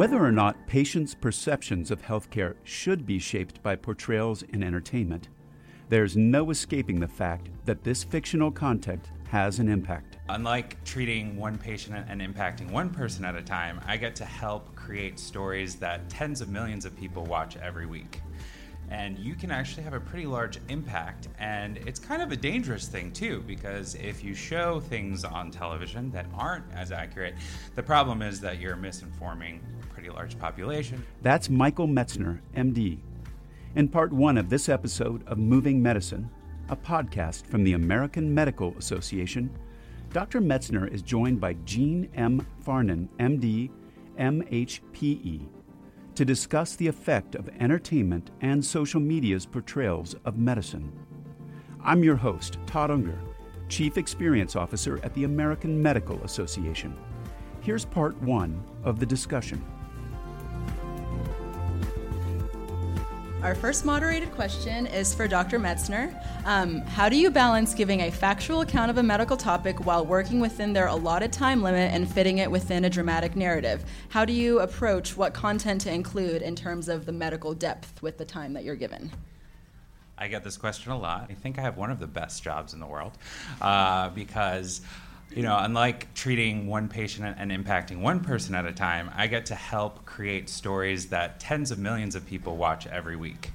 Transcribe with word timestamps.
Whether 0.00 0.24
or 0.24 0.32
not 0.32 0.66
patients' 0.66 1.14
perceptions 1.14 1.90
of 1.90 2.00
healthcare 2.00 2.54
should 2.64 3.04
be 3.04 3.18
shaped 3.18 3.62
by 3.62 3.76
portrayals 3.76 4.42
in 4.44 4.62
entertainment, 4.62 5.28
there's 5.90 6.16
no 6.16 6.48
escaping 6.50 6.98
the 6.98 7.06
fact 7.06 7.50
that 7.66 7.84
this 7.84 8.02
fictional 8.02 8.50
content 8.50 9.10
has 9.28 9.58
an 9.58 9.68
impact. 9.68 10.16
Unlike 10.30 10.82
treating 10.86 11.36
one 11.36 11.58
patient 11.58 12.06
and 12.08 12.22
impacting 12.22 12.70
one 12.70 12.88
person 12.88 13.26
at 13.26 13.36
a 13.36 13.42
time, 13.42 13.78
I 13.86 13.98
get 13.98 14.16
to 14.16 14.24
help 14.24 14.74
create 14.74 15.18
stories 15.18 15.74
that 15.74 16.08
tens 16.08 16.40
of 16.40 16.48
millions 16.48 16.86
of 16.86 16.96
people 16.96 17.26
watch 17.26 17.58
every 17.58 17.84
week 17.84 18.22
and 18.88 19.18
you 19.18 19.34
can 19.34 19.50
actually 19.50 19.82
have 19.82 19.92
a 19.92 20.00
pretty 20.00 20.26
large 20.26 20.58
impact. 20.68 21.28
And 21.38 21.76
it's 21.86 22.00
kind 22.00 22.22
of 22.22 22.32
a 22.32 22.36
dangerous 22.36 22.88
thing, 22.88 23.12
too, 23.12 23.44
because 23.46 23.94
if 23.94 24.24
you 24.24 24.34
show 24.34 24.80
things 24.80 25.24
on 25.24 25.50
television 25.50 26.10
that 26.10 26.26
aren't 26.34 26.64
as 26.74 26.90
accurate, 26.90 27.34
the 27.76 27.82
problem 27.82 28.22
is 28.22 28.40
that 28.40 28.58
you're 28.58 28.76
misinforming 28.76 29.60
a 29.82 29.86
pretty 29.92 30.10
large 30.10 30.38
population. 30.38 31.04
That's 31.22 31.48
Michael 31.48 31.86
Metzner, 31.86 32.40
MD. 32.56 32.98
In 33.76 33.88
part 33.88 34.12
one 34.12 34.36
of 34.36 34.48
this 34.48 34.68
episode 34.68 35.26
of 35.28 35.38
Moving 35.38 35.80
Medicine, 35.80 36.28
a 36.68 36.76
podcast 36.76 37.46
from 37.46 37.62
the 37.62 37.74
American 37.74 38.34
Medical 38.34 38.74
Association, 38.78 39.56
Dr. 40.12 40.40
Metzner 40.40 40.92
is 40.92 41.02
joined 41.02 41.40
by 41.40 41.52
Jean 41.64 42.08
M. 42.14 42.44
Farnan, 42.66 43.08
MD, 43.20 43.70
MHPE 44.18 45.46
to 46.20 46.24
discuss 46.26 46.76
the 46.76 46.86
effect 46.86 47.34
of 47.34 47.48
entertainment 47.60 48.30
and 48.42 48.62
social 48.62 49.00
media's 49.00 49.46
portrayals 49.46 50.14
of 50.26 50.36
medicine. 50.36 50.92
I'm 51.82 52.04
your 52.04 52.16
host, 52.16 52.58
Todd 52.66 52.90
Unger, 52.90 53.18
Chief 53.70 53.96
Experience 53.96 54.54
Officer 54.54 55.00
at 55.02 55.14
the 55.14 55.24
American 55.24 55.82
Medical 55.82 56.22
Association. 56.22 56.94
Here's 57.62 57.86
part 57.86 58.20
one 58.20 58.62
of 58.84 59.00
the 59.00 59.06
discussion. 59.06 59.64
Our 63.42 63.54
first 63.54 63.86
moderated 63.86 64.32
question 64.32 64.86
is 64.86 65.14
for 65.14 65.26
Dr. 65.26 65.58
Metzner. 65.58 66.14
Um, 66.44 66.82
how 66.82 67.08
do 67.08 67.16
you 67.16 67.30
balance 67.30 67.72
giving 67.72 68.02
a 68.02 68.10
factual 68.10 68.60
account 68.60 68.90
of 68.90 68.98
a 68.98 69.02
medical 69.02 69.34
topic 69.34 69.86
while 69.86 70.04
working 70.04 70.40
within 70.40 70.74
their 70.74 70.88
allotted 70.88 71.32
time 71.32 71.62
limit 71.62 71.90
and 71.90 72.06
fitting 72.06 72.36
it 72.36 72.50
within 72.50 72.84
a 72.84 72.90
dramatic 72.90 73.36
narrative? 73.36 73.82
How 74.10 74.26
do 74.26 74.34
you 74.34 74.60
approach 74.60 75.16
what 75.16 75.32
content 75.32 75.80
to 75.82 75.92
include 75.92 76.42
in 76.42 76.54
terms 76.54 76.90
of 76.90 77.06
the 77.06 77.12
medical 77.12 77.54
depth 77.54 78.02
with 78.02 78.18
the 78.18 78.26
time 78.26 78.52
that 78.52 78.64
you're 78.64 78.76
given? 78.76 79.10
I 80.18 80.28
get 80.28 80.44
this 80.44 80.58
question 80.58 80.92
a 80.92 80.98
lot. 80.98 81.28
I 81.30 81.32
think 81.34 81.58
I 81.58 81.62
have 81.62 81.78
one 81.78 81.90
of 81.90 81.98
the 81.98 82.06
best 82.06 82.42
jobs 82.42 82.74
in 82.74 82.78
the 82.78 82.86
world 82.86 83.16
uh, 83.62 84.10
because 84.10 84.82
you 85.34 85.42
know, 85.42 85.56
unlike 85.58 86.12
treating 86.14 86.66
one 86.66 86.88
patient 86.88 87.36
and 87.38 87.52
impacting 87.52 88.00
one 88.00 88.20
person 88.20 88.54
at 88.54 88.66
a 88.66 88.72
time, 88.72 89.10
I 89.14 89.28
get 89.28 89.46
to 89.46 89.54
help 89.54 90.04
create 90.04 90.48
stories 90.48 91.06
that 91.08 91.38
tens 91.38 91.70
of 91.70 91.78
millions 91.78 92.14
of 92.14 92.26
people 92.26 92.56
watch 92.56 92.86
every 92.86 93.16
week. 93.16 93.50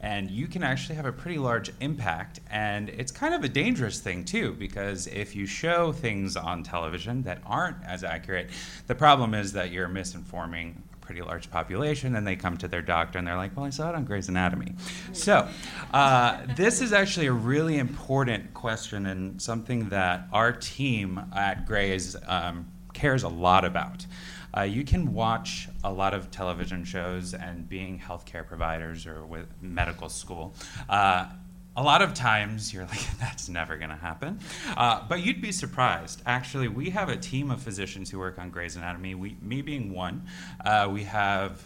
And 0.00 0.30
you 0.30 0.48
can 0.48 0.64
actually 0.64 0.96
have 0.96 1.04
a 1.04 1.12
pretty 1.12 1.38
large 1.38 1.70
impact. 1.80 2.40
And 2.50 2.88
it's 2.88 3.12
kind 3.12 3.34
of 3.34 3.44
a 3.44 3.48
dangerous 3.48 4.00
thing, 4.00 4.24
too, 4.24 4.52
because 4.54 5.06
if 5.06 5.36
you 5.36 5.46
show 5.46 5.92
things 5.92 6.36
on 6.36 6.64
television 6.64 7.22
that 7.22 7.40
aren't 7.46 7.76
as 7.84 8.02
accurate, 8.02 8.50
the 8.88 8.94
problem 8.94 9.32
is 9.32 9.52
that 9.52 9.70
you're 9.70 9.88
misinforming 9.88 10.74
pretty 11.02 11.20
large 11.20 11.50
population, 11.50 12.16
and 12.16 12.26
they 12.26 12.36
come 12.36 12.56
to 12.56 12.68
their 12.68 12.80
doctor 12.80 13.18
and 13.18 13.26
they're 13.26 13.36
like, 13.36 13.54
"Well, 13.54 13.66
I 13.66 13.70
saw 13.70 13.90
it 13.90 13.94
on 13.94 14.04
Grey's 14.04 14.28
Anatomy." 14.28 14.74
So, 15.12 15.46
uh, 15.92 16.38
this 16.56 16.80
is 16.80 16.94
actually 16.94 17.26
a 17.26 17.32
really 17.32 17.76
important 17.78 18.54
question 18.54 19.04
and 19.06 19.42
something 19.42 19.90
that 19.90 20.28
our 20.32 20.52
team 20.52 21.20
at 21.34 21.66
Grey's 21.66 22.16
um, 22.26 22.66
cares 22.94 23.22
a 23.22 23.28
lot 23.28 23.64
about. 23.64 24.06
Uh, 24.56 24.62
you 24.62 24.84
can 24.84 25.14
watch 25.14 25.68
a 25.82 25.90
lot 25.90 26.12
of 26.12 26.30
television 26.30 26.84
shows 26.84 27.32
and 27.32 27.68
being 27.68 27.98
healthcare 27.98 28.46
providers 28.46 29.06
or 29.06 29.24
with 29.24 29.46
medical 29.62 30.08
school. 30.08 30.54
Uh, 30.88 31.26
a 31.76 31.82
lot 31.82 32.02
of 32.02 32.14
times 32.14 32.72
you're 32.72 32.84
like, 32.84 33.00
that's 33.20 33.48
never 33.48 33.76
going 33.76 33.90
to 33.90 33.96
happen. 33.96 34.40
Uh, 34.76 35.02
but 35.08 35.24
you'd 35.24 35.40
be 35.40 35.52
surprised. 35.52 36.22
Actually, 36.26 36.68
we 36.68 36.90
have 36.90 37.08
a 37.08 37.16
team 37.16 37.50
of 37.50 37.62
physicians 37.62 38.10
who 38.10 38.18
work 38.18 38.38
on 38.38 38.50
Grey's 38.50 38.76
Anatomy, 38.76 39.14
we, 39.14 39.36
me 39.40 39.62
being 39.62 39.92
one. 39.92 40.26
Uh, 40.64 40.88
we 40.90 41.04
have 41.04 41.62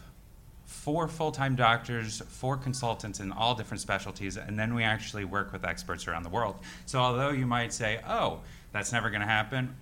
four 0.64 1.08
full 1.08 1.32
time 1.32 1.56
doctors, 1.56 2.22
four 2.28 2.56
consultants 2.56 3.20
in 3.20 3.32
all 3.32 3.54
different 3.54 3.80
specialties, 3.80 4.36
and 4.36 4.58
then 4.58 4.74
we 4.74 4.82
actually 4.82 5.24
work 5.24 5.52
with 5.52 5.64
experts 5.64 6.06
around 6.06 6.22
the 6.22 6.28
world. 6.28 6.56
So, 6.86 6.98
although 6.98 7.30
you 7.30 7.46
might 7.46 7.72
say, 7.72 8.00
oh, 8.06 8.40
that's 8.72 8.92
never 8.92 9.10
going 9.10 9.22
to 9.22 9.26
happen, 9.26 9.74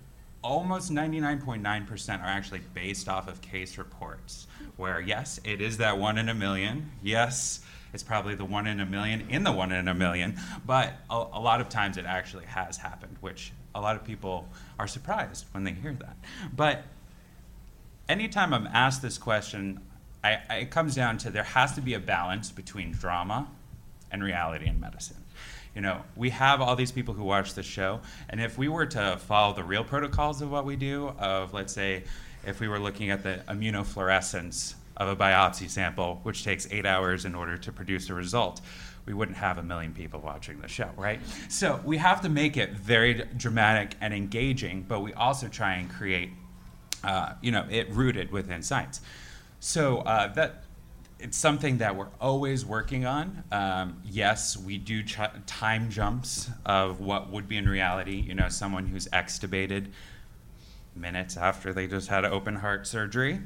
almost 0.43 0.91
99.9% 0.91 2.21
are 2.21 2.25
actually 2.25 2.61
based 2.73 3.09
off 3.09 3.27
of 3.27 3.41
case 3.41 3.77
reports, 3.77 4.47
where 4.77 4.99
yes, 4.99 5.39
it 5.43 5.59
is 5.59 5.77
that 5.77 5.97
one 5.97 6.17
in 6.17 6.29
a 6.29 6.35
million. 6.35 6.91
Yes, 7.01 7.61
it's 7.95 8.03
probably 8.03 8.35
the 8.35 8.43
one 8.43 8.67
in 8.67 8.81
a 8.81 8.85
million 8.85 9.25
in 9.29 9.45
the 9.45 9.53
one 9.53 9.71
in 9.71 9.87
a 9.87 9.93
million, 9.93 10.35
but 10.65 10.93
a, 11.09 11.15
a 11.15 11.39
lot 11.39 11.61
of 11.61 11.69
times 11.69 11.95
it 11.97 12.03
actually 12.05 12.43
has 12.45 12.75
happened, 12.75 13.15
which 13.21 13.53
a 13.73 13.79
lot 13.79 13.95
of 13.95 14.03
people 14.03 14.49
are 14.77 14.85
surprised 14.85 15.45
when 15.53 15.63
they 15.63 15.71
hear 15.71 15.93
that. 15.93 16.17
But 16.53 16.83
anytime 18.09 18.53
I'm 18.53 18.67
asked 18.67 19.01
this 19.01 19.17
question, 19.17 19.79
I, 20.25 20.39
I, 20.49 20.55
it 20.57 20.71
comes 20.71 20.93
down 20.93 21.17
to 21.19 21.29
there 21.29 21.43
has 21.43 21.71
to 21.75 21.81
be 21.81 21.93
a 21.93 21.99
balance 21.99 22.51
between 22.51 22.91
drama 22.91 23.47
and 24.11 24.21
reality 24.21 24.67
in 24.67 24.77
medicine. 24.77 25.23
You 25.73 25.81
know, 25.81 26.01
we 26.17 26.31
have 26.31 26.59
all 26.59 26.75
these 26.75 26.91
people 26.91 27.13
who 27.13 27.23
watch 27.23 27.53
the 27.53 27.63
show, 27.63 28.01
and 28.27 28.41
if 28.41 28.57
we 28.57 28.67
were 28.67 28.87
to 28.87 29.17
follow 29.25 29.53
the 29.53 29.63
real 29.63 29.85
protocols 29.85 30.41
of 30.41 30.51
what 30.51 30.65
we 30.65 30.75
do, 30.75 31.13
of 31.17 31.53
let's 31.53 31.71
say, 31.71 32.03
if 32.45 32.59
we 32.59 32.67
were 32.67 32.79
looking 32.79 33.09
at 33.09 33.23
the 33.23 33.41
immunofluorescence 33.47 34.75
of 34.97 35.07
a 35.07 35.15
biopsy 35.15 35.69
sample, 35.69 36.19
which 36.23 36.43
takes 36.43 36.67
eight 36.71 36.85
hours 36.85 37.25
in 37.25 37.35
order 37.35 37.57
to 37.57 37.71
produce 37.71 38.09
a 38.09 38.13
result, 38.13 38.61
we 39.05 39.13
wouldn't 39.13 39.37
have 39.37 39.57
a 39.57 39.63
million 39.63 39.93
people 39.93 40.19
watching 40.19 40.59
the 40.59 40.67
show, 40.67 40.89
right? 40.97 41.19
So 41.49 41.79
we 41.83 41.97
have 41.97 42.21
to 42.21 42.29
make 42.29 42.57
it 42.57 42.71
very 42.71 43.25
dramatic 43.37 43.95
and 44.01 44.13
engaging, 44.13 44.85
but 44.87 45.01
we 45.01 45.13
also 45.13 45.47
try 45.47 45.75
and 45.75 45.89
create, 45.89 46.31
uh, 47.03 47.33
you 47.41 47.51
know, 47.51 47.65
it 47.69 47.89
rooted 47.91 48.31
within 48.31 48.63
science. 48.63 49.01
So 49.59 49.99
uh, 49.99 50.33
that 50.33 50.63
it's 51.19 51.37
something 51.37 51.77
that 51.77 51.95
we're 51.95 52.09
always 52.19 52.65
working 52.65 53.05
on. 53.05 53.43
Um, 53.51 54.01
yes, 54.03 54.57
we 54.57 54.77
do 54.77 55.03
ch- 55.03 55.19
time 55.45 55.89
jumps 55.89 56.49
of 56.65 56.99
what 56.99 57.31
would 57.31 57.47
be 57.47 57.57
in 57.57 57.69
reality. 57.69 58.15
You 58.15 58.35
know, 58.35 58.49
someone 58.49 58.87
who's 58.87 59.07
extubated 59.09 59.87
minutes 60.95 61.37
after 61.37 61.73
they 61.73 61.87
just 61.87 62.07
had 62.07 62.25
open 62.25 62.55
heart 62.55 62.87
surgery 62.87 63.39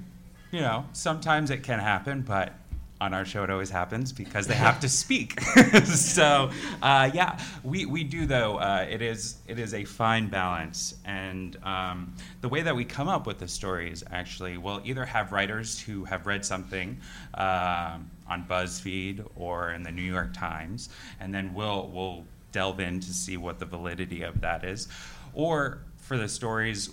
you 0.52 0.62
know, 0.62 0.86
sometimes 0.94 1.52
it 1.52 1.64
can 1.64 1.80
happen, 1.80 2.22
but 2.22 2.54
on 3.02 3.14
our 3.14 3.24
show 3.24 3.46
it 3.46 3.50
always 3.50 3.70
happens 3.70 4.12
because 4.12 4.46
they 4.46 4.56
have 4.56 4.80
to 4.82 4.90
speak. 5.04 5.40
so 5.86 6.50
uh, 6.82 7.10
yeah, 7.14 7.40
we, 7.64 7.86
we 7.86 8.04
do 8.04 8.26
though. 8.26 8.58
Uh, 8.58 8.86
it 8.90 9.02
is 9.02 9.38
it 9.48 9.60
is 9.60 9.74
a 9.74 9.86
fine 9.86 10.28
balance, 10.28 10.96
and 11.06 11.58
um, 11.64 12.14
the 12.42 12.50
way 12.50 12.62
that 12.62 12.76
we 12.76 12.84
come 12.84 13.08
up 13.08 13.26
with 13.26 13.40
the 13.40 13.48
stories 13.48 14.04
actually, 14.12 14.58
we'll 14.58 14.82
either 14.84 15.06
have 15.06 15.32
writers 15.32 15.80
who 15.80 16.04
have 16.06 16.26
read 16.26 16.46
something. 16.46 17.00
Uh, 17.34 17.98
on 18.30 18.46
BuzzFeed 18.46 19.26
or 19.36 19.72
in 19.72 19.82
the 19.84 19.92
New 19.92 20.04
York 20.04 20.34
Times, 20.34 20.90
and 21.20 21.34
then 21.34 21.54
we'll 21.54 21.90
we'll 21.92 22.26
delve 22.52 22.80
in 22.80 23.00
to 23.00 23.14
see 23.14 23.38
what 23.38 23.60
the 23.60 23.66
validity 23.66 24.22
of 24.22 24.40
that 24.42 24.64
is, 24.64 24.88
or 25.34 25.80
for 25.98 26.18
the 26.18 26.30
stories 26.30 26.90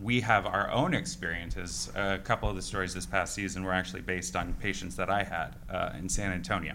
we 0.00 0.20
have 0.20 0.46
our 0.46 0.70
own 0.70 0.94
experiences. 0.94 1.90
A 1.94 2.18
couple 2.18 2.48
of 2.48 2.56
the 2.56 2.62
stories 2.62 2.94
this 2.94 3.06
past 3.06 3.34
season 3.34 3.62
were 3.64 3.72
actually 3.72 4.02
based 4.02 4.36
on 4.36 4.54
patients 4.54 4.96
that 4.96 5.10
I 5.10 5.22
had 5.22 5.56
uh, 5.70 5.90
in 5.98 6.08
San 6.08 6.32
Antonio. 6.32 6.74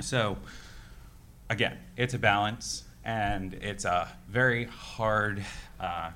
So, 0.00 0.36
again, 1.48 1.78
it's 1.96 2.14
a 2.14 2.18
balance 2.18 2.84
and 3.04 3.54
it's 3.54 3.84
a 3.84 4.08
very 4.28 4.64
hard, 4.64 5.44
uh, 5.78 6.10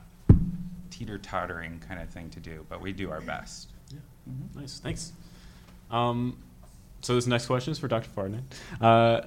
teeter 0.91 1.19
tottering 1.19 1.81
kind 1.87 2.01
of 2.01 2.09
thing 2.09 2.31
to 2.31 2.41
do, 2.41 2.67
but 2.69 2.81
we 2.81 2.93
do 2.93 3.11
our 3.11 3.21
best. 3.21 3.71
Yeah. 3.91 3.99
Mm-hmm. 4.29 4.61
Nice, 4.61 4.79
thanks. 4.81 5.13
Um, 5.91 6.37
so, 7.03 7.15
this 7.15 7.27
next 7.27 7.47
question 7.47 7.71
is 7.71 7.79
for 7.79 7.87
Dr. 7.87 8.11
Farnan. 8.11 8.43
Uh, 8.81 9.21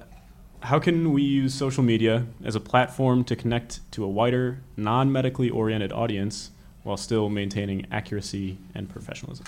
how 0.60 0.78
can 0.78 1.12
we 1.12 1.22
use 1.22 1.54
social 1.54 1.82
media 1.82 2.26
as 2.44 2.54
a 2.54 2.60
platform 2.60 3.24
to 3.24 3.34
connect 3.34 3.80
to 3.92 4.04
a 4.04 4.08
wider, 4.08 4.60
non 4.76 5.10
medically 5.10 5.50
oriented 5.50 5.92
audience 5.92 6.51
while 6.82 6.96
still 6.96 7.28
maintaining 7.28 7.86
accuracy 7.90 8.58
and 8.74 8.88
professionalism. 8.88 9.46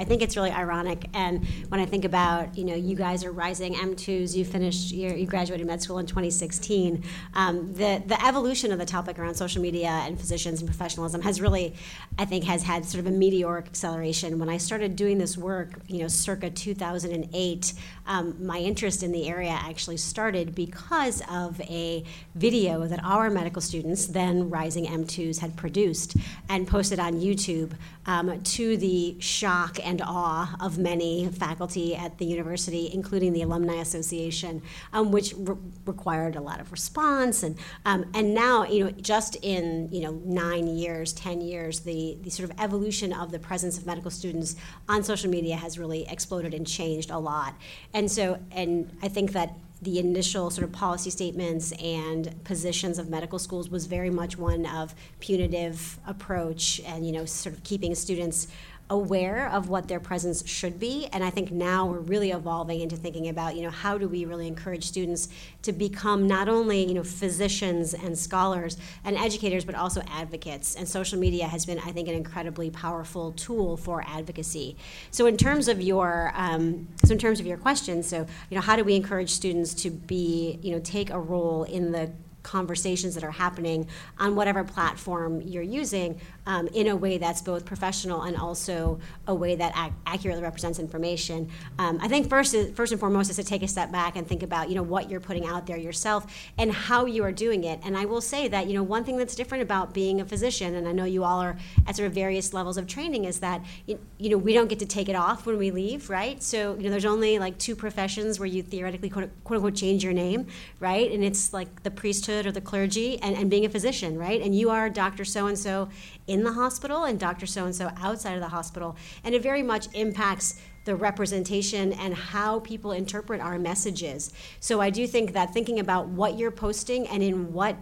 I 0.00 0.04
think 0.04 0.22
it's 0.22 0.34
really 0.34 0.50
ironic. 0.50 1.04
And 1.12 1.46
when 1.68 1.78
I 1.78 1.84
think 1.84 2.06
about, 2.06 2.56
you 2.56 2.64
know, 2.64 2.74
you 2.74 2.96
guys 2.96 3.22
are 3.22 3.32
rising 3.32 3.74
M2s, 3.74 4.34
you 4.34 4.46
finished, 4.46 4.92
you 4.92 5.26
graduated 5.26 5.66
med 5.66 5.82
school 5.82 5.98
in 5.98 6.06
2016. 6.06 7.04
Um, 7.34 7.74
the 7.74 8.02
the 8.06 8.18
evolution 8.26 8.72
of 8.72 8.78
the 8.78 8.86
topic 8.86 9.18
around 9.18 9.34
social 9.34 9.60
media 9.60 9.90
and 10.06 10.18
physicians 10.18 10.62
and 10.62 10.70
professionalism 10.70 11.20
has 11.20 11.38
really, 11.38 11.74
I 12.18 12.24
think, 12.24 12.44
has 12.44 12.62
had 12.62 12.86
sort 12.86 13.04
of 13.04 13.12
a 13.12 13.14
meteoric 13.14 13.66
acceleration. 13.66 14.38
When 14.38 14.48
I 14.48 14.56
started 14.56 14.96
doing 14.96 15.18
this 15.18 15.36
work, 15.36 15.78
you 15.86 15.98
know, 15.98 16.08
circa 16.08 16.48
2008, 16.48 17.74
um, 18.06 18.46
my 18.46 18.58
interest 18.58 19.02
in 19.02 19.12
the 19.12 19.28
area 19.28 19.50
actually 19.50 19.98
started 19.98 20.54
because 20.54 21.22
of 21.30 21.60
a 21.60 22.04
video 22.34 22.86
that 22.86 23.04
our 23.04 23.28
medical 23.28 23.60
students, 23.60 24.06
then 24.06 24.48
rising 24.48 24.86
M2s, 24.86 25.40
had 25.40 25.56
produced 25.56 26.16
and 26.48 26.66
posted 26.66 26.98
on 26.98 27.20
YouTube 27.20 27.72
um, 28.06 28.40
to 28.42 28.76
the 28.76 29.16
shock 29.20 29.78
and 29.90 30.00
awe 30.06 30.54
of 30.60 30.78
many 30.78 31.26
faculty 31.26 31.96
at 31.96 32.16
the 32.18 32.24
university, 32.24 32.88
including 32.94 33.32
the 33.32 33.42
Alumni 33.42 33.74
Association, 33.74 34.62
um, 34.92 35.10
which 35.10 35.34
re- 35.36 35.56
required 35.84 36.36
a 36.36 36.40
lot 36.40 36.60
of 36.60 36.70
response. 36.70 37.42
And 37.42 37.58
um, 37.84 38.08
and 38.14 38.32
now, 38.32 38.64
you 38.64 38.84
know, 38.84 38.90
just 38.92 39.36
in 39.42 39.88
you 39.90 40.02
know 40.02 40.12
nine 40.24 40.68
years, 40.68 41.12
ten 41.12 41.40
years, 41.40 41.80
the 41.80 42.16
the 42.22 42.30
sort 42.30 42.48
of 42.48 42.60
evolution 42.60 43.12
of 43.12 43.32
the 43.32 43.40
presence 43.40 43.76
of 43.76 43.84
medical 43.84 44.12
students 44.12 44.54
on 44.88 45.02
social 45.02 45.28
media 45.28 45.56
has 45.56 45.76
really 45.76 46.06
exploded 46.08 46.54
and 46.54 46.66
changed 46.66 47.10
a 47.10 47.18
lot. 47.18 47.54
And 47.92 48.08
so, 48.08 48.38
and 48.52 48.96
I 49.02 49.08
think 49.08 49.32
that 49.32 49.54
the 49.82 49.98
initial 49.98 50.50
sort 50.50 50.64
of 50.64 50.72
policy 50.72 51.10
statements 51.10 51.72
and 51.72 52.42
positions 52.44 52.98
of 52.98 53.08
medical 53.08 53.38
schools 53.38 53.70
was 53.70 53.86
very 53.86 54.10
much 54.10 54.36
one 54.36 54.66
of 54.66 54.94
punitive 55.20 55.98
approach 56.06 56.80
and 56.86 57.06
you 57.06 57.12
know 57.12 57.24
sort 57.24 57.54
of 57.54 57.62
keeping 57.64 57.94
students 57.94 58.48
aware 58.90 59.48
of 59.48 59.68
what 59.68 59.88
their 59.88 60.00
presence 60.00 60.46
should 60.46 60.78
be. 60.78 61.08
And 61.12 61.24
I 61.24 61.30
think 61.30 61.50
now 61.50 61.86
we're 61.86 62.00
really 62.00 62.32
evolving 62.32 62.80
into 62.80 62.96
thinking 62.96 63.28
about, 63.28 63.56
you 63.56 63.62
know, 63.62 63.70
how 63.70 63.96
do 63.96 64.08
we 64.08 64.24
really 64.24 64.48
encourage 64.48 64.84
students 64.84 65.28
to 65.62 65.72
become 65.72 66.26
not 66.26 66.48
only, 66.48 66.84
you 66.84 66.94
know, 66.94 67.04
physicians 67.04 67.94
and 67.94 68.18
scholars 68.18 68.76
and 69.04 69.16
educators, 69.16 69.64
but 69.64 69.76
also 69.76 70.02
advocates. 70.10 70.74
And 70.74 70.88
social 70.88 71.18
media 71.18 71.46
has 71.46 71.64
been, 71.64 71.78
I 71.78 71.92
think, 71.92 72.08
an 72.08 72.14
incredibly 72.14 72.70
powerful 72.70 73.32
tool 73.32 73.76
for 73.76 74.04
advocacy. 74.06 74.76
So 75.12 75.26
in 75.26 75.36
terms 75.36 75.68
of 75.68 75.80
your, 75.80 76.32
um, 76.34 76.88
so 77.04 77.12
in 77.12 77.18
terms 77.18 77.40
of 77.40 77.46
your 77.46 77.56
question, 77.56 78.02
so 78.02 78.26
you 78.50 78.56
know, 78.56 78.60
how 78.60 78.74
do 78.76 78.82
we 78.82 78.96
encourage 78.96 79.30
students 79.30 79.72
to 79.74 79.90
be, 79.90 80.58
you 80.62 80.72
know, 80.72 80.80
take 80.80 81.10
a 81.10 81.18
role 81.18 81.62
in 81.64 81.92
the 81.92 82.10
conversations 82.42 83.14
that 83.14 83.24
are 83.24 83.30
happening 83.30 83.86
on 84.18 84.34
whatever 84.34 84.64
platform 84.64 85.40
you're 85.42 85.62
using 85.62 86.18
um, 86.46 86.68
in 86.68 86.88
a 86.88 86.96
way 86.96 87.18
that's 87.18 87.42
both 87.42 87.64
professional 87.64 88.22
and 88.22 88.36
also 88.36 88.98
a 89.26 89.34
way 89.34 89.54
that 89.54 89.72
ac- 89.76 89.94
accurately 90.06 90.42
represents 90.42 90.78
information. 90.78 91.48
Um, 91.78 91.98
I 92.00 92.08
think 92.08 92.28
first, 92.28 92.54
is, 92.54 92.74
first 92.74 92.92
and 92.92 93.00
foremost 93.00 93.30
is 93.30 93.36
to 93.36 93.44
take 93.44 93.62
a 93.62 93.68
step 93.68 93.92
back 93.92 94.16
and 94.16 94.26
think 94.26 94.42
about 94.42 94.68
you 94.68 94.74
know 94.74 94.82
what 94.82 95.10
you're 95.10 95.20
putting 95.20 95.46
out 95.46 95.66
there 95.66 95.76
yourself 95.76 96.26
and 96.58 96.72
how 96.72 97.06
you 97.06 97.22
are 97.24 97.32
doing 97.32 97.64
it. 97.64 97.80
And 97.84 97.96
I 97.96 98.04
will 98.04 98.20
say 98.20 98.48
that 98.48 98.66
you 98.66 98.74
know 98.74 98.82
one 98.82 99.04
thing 99.04 99.16
that's 99.16 99.34
different 99.34 99.62
about 99.62 99.92
being 99.92 100.20
a 100.20 100.24
physician, 100.24 100.74
and 100.74 100.88
I 100.88 100.92
know 100.92 101.04
you 101.04 101.24
all 101.24 101.40
are 101.40 101.56
at 101.86 101.96
sort 101.96 102.06
of 102.06 102.14
various 102.14 102.54
levels 102.54 102.76
of 102.78 102.86
training, 102.86 103.26
is 103.26 103.40
that 103.40 103.62
you, 103.86 103.98
you 104.18 104.30
know 104.30 104.38
we 104.38 104.54
don't 104.54 104.68
get 104.68 104.78
to 104.78 104.86
take 104.86 105.08
it 105.08 105.16
off 105.16 105.46
when 105.46 105.58
we 105.58 105.70
leave, 105.70 106.08
right? 106.08 106.42
So 106.42 106.74
you 106.76 106.84
know 106.84 106.90
there's 106.90 107.04
only 107.04 107.38
like 107.38 107.58
two 107.58 107.76
professions 107.76 108.40
where 108.40 108.46
you 108.46 108.62
theoretically 108.62 109.10
quote, 109.10 109.30
quote 109.44 109.58
unquote 109.58 109.74
change 109.74 110.02
your 110.02 110.14
name, 110.14 110.46
right? 110.78 111.10
And 111.10 111.22
it's 111.22 111.52
like 111.52 111.82
the 111.82 111.90
priesthood 111.90 112.29
or 112.30 112.52
the 112.52 112.60
clergy 112.60 113.18
and, 113.20 113.36
and 113.36 113.50
being 113.50 113.64
a 113.64 113.68
physician, 113.68 114.18
right? 114.18 114.40
And 114.40 114.54
you 114.54 114.70
are 114.70 114.88
Dr. 114.88 115.24
So 115.24 115.46
and 115.46 115.58
so 115.58 115.88
in 116.26 116.44
the 116.44 116.52
hospital 116.52 117.04
and 117.04 117.18
Dr. 117.18 117.46
So 117.46 117.64
and 117.64 117.74
so 117.74 117.90
outside 117.96 118.34
of 118.34 118.40
the 118.40 118.48
hospital. 118.48 118.96
And 119.24 119.34
it 119.34 119.42
very 119.42 119.62
much 119.62 119.88
impacts 119.94 120.60
the 120.84 120.96
representation 120.96 121.92
and 121.92 122.14
how 122.14 122.60
people 122.60 122.92
interpret 122.92 123.40
our 123.40 123.58
messages. 123.58 124.32
So 124.60 124.80
I 124.80 124.90
do 124.90 125.06
think 125.06 125.32
that 125.34 125.52
thinking 125.52 125.78
about 125.78 126.08
what 126.08 126.38
you're 126.38 126.50
posting 126.50 127.06
and 127.08 127.22
in 127.22 127.52
what 127.52 127.76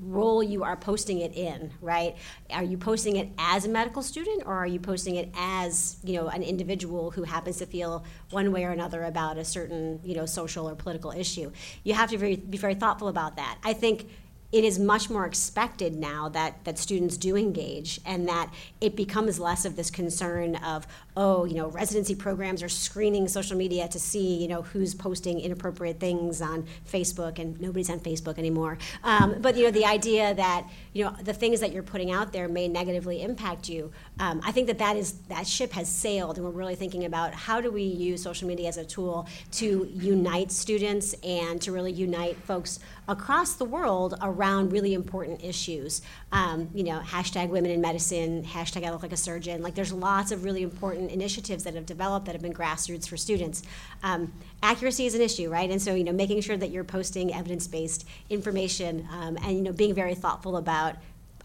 role 0.00 0.42
you 0.42 0.62
are 0.62 0.76
posting 0.76 1.20
it 1.20 1.34
in, 1.34 1.72
right? 1.80 2.16
Are 2.50 2.62
you 2.62 2.76
posting 2.76 3.16
it 3.16 3.30
as 3.38 3.64
a 3.64 3.68
medical 3.68 4.02
student 4.02 4.42
or 4.46 4.54
are 4.54 4.66
you 4.66 4.78
posting 4.78 5.16
it 5.16 5.30
as, 5.36 5.96
you 6.04 6.14
know, 6.14 6.28
an 6.28 6.42
individual 6.42 7.10
who 7.10 7.22
happens 7.22 7.58
to 7.58 7.66
feel 7.66 8.04
one 8.30 8.52
way 8.52 8.64
or 8.64 8.70
another 8.70 9.04
about 9.04 9.38
a 9.38 9.44
certain, 9.44 10.00
you 10.04 10.14
know, 10.14 10.26
social 10.26 10.68
or 10.68 10.74
political 10.74 11.12
issue? 11.12 11.50
You 11.84 11.94
have 11.94 12.10
to 12.10 12.18
very, 12.18 12.36
be 12.36 12.58
very 12.58 12.74
thoughtful 12.74 13.08
about 13.08 13.36
that. 13.36 13.58
I 13.64 13.72
think 13.72 14.08
it 14.52 14.64
is 14.64 14.78
much 14.78 15.10
more 15.10 15.26
expected 15.26 15.94
now 15.96 16.28
that, 16.28 16.64
that 16.64 16.78
students 16.78 17.16
do 17.16 17.36
engage 17.36 18.00
and 18.06 18.28
that 18.28 18.52
it 18.80 18.94
becomes 18.96 19.40
less 19.40 19.64
of 19.64 19.76
this 19.76 19.90
concern 19.90 20.56
of 20.56 20.86
oh 21.16 21.44
you 21.44 21.54
know 21.54 21.68
residency 21.68 22.14
programs 22.14 22.62
are 22.62 22.68
screening 22.68 23.26
social 23.26 23.56
media 23.56 23.88
to 23.88 23.98
see 23.98 24.36
you 24.36 24.48
know 24.48 24.62
who's 24.62 24.94
posting 24.94 25.40
inappropriate 25.40 25.98
things 25.98 26.40
on 26.40 26.66
facebook 26.90 27.38
and 27.38 27.60
nobody's 27.60 27.90
on 27.90 27.98
facebook 28.00 28.38
anymore. 28.38 28.78
Um, 29.02 29.36
but 29.40 29.56
you 29.56 29.64
know 29.64 29.70
the 29.70 29.84
idea 29.84 30.34
that 30.34 30.66
you 30.96 31.04
know 31.04 31.14
the 31.22 31.34
things 31.34 31.60
that 31.60 31.72
you're 31.72 31.82
putting 31.82 32.10
out 32.10 32.32
there 32.32 32.48
may 32.48 32.68
negatively 32.68 33.22
impact 33.22 33.68
you 33.68 33.92
um, 34.18 34.40
i 34.44 34.50
think 34.50 34.66
that 34.66 34.78
that 34.78 34.96
is 34.96 35.12
that 35.28 35.46
ship 35.46 35.70
has 35.72 35.88
sailed 35.88 36.38
and 36.38 36.46
we're 36.46 36.50
really 36.52 36.74
thinking 36.74 37.04
about 37.04 37.34
how 37.34 37.60
do 37.60 37.70
we 37.70 37.82
use 37.82 38.22
social 38.22 38.48
media 38.48 38.66
as 38.66 38.78
a 38.78 38.84
tool 38.84 39.28
to 39.50 39.86
unite 39.92 40.50
students 40.50 41.14
and 41.22 41.60
to 41.60 41.70
really 41.70 41.92
unite 41.92 42.36
folks 42.36 42.78
across 43.08 43.54
the 43.54 43.64
world 43.64 44.14
around 44.22 44.72
really 44.72 44.94
important 44.94 45.42
issues. 45.44 46.02
Um, 46.32 46.68
you 46.74 46.82
know, 46.82 46.98
hashtag 46.98 47.50
women 47.50 47.70
in 47.70 47.80
medicine, 47.80 48.42
hashtag 48.42 48.84
I 48.84 48.90
look 48.90 49.02
like 49.02 49.12
a 49.12 49.16
surgeon. 49.16 49.62
Like 49.62 49.76
there's 49.76 49.92
lots 49.92 50.32
of 50.32 50.42
really 50.42 50.62
important 50.62 51.12
initiatives 51.12 51.62
that 51.64 51.74
have 51.74 51.86
developed 51.86 52.26
that 52.26 52.32
have 52.32 52.42
been 52.42 52.52
grassroots 52.52 53.08
for 53.08 53.16
students. 53.16 53.62
Um, 54.02 54.32
accuracy 54.60 55.06
is 55.06 55.14
an 55.14 55.20
issue, 55.20 55.48
right? 55.48 55.70
And 55.70 55.80
so, 55.80 55.94
you 55.94 56.02
know, 56.02 56.12
making 56.12 56.40
sure 56.40 56.56
that 56.56 56.70
you're 56.70 56.84
posting 56.84 57.32
evidence-based 57.32 58.06
information 58.28 59.08
um, 59.12 59.36
and, 59.36 59.56
you 59.56 59.62
know, 59.62 59.72
being 59.72 59.94
very 59.94 60.16
thoughtful 60.16 60.56
about 60.56 60.96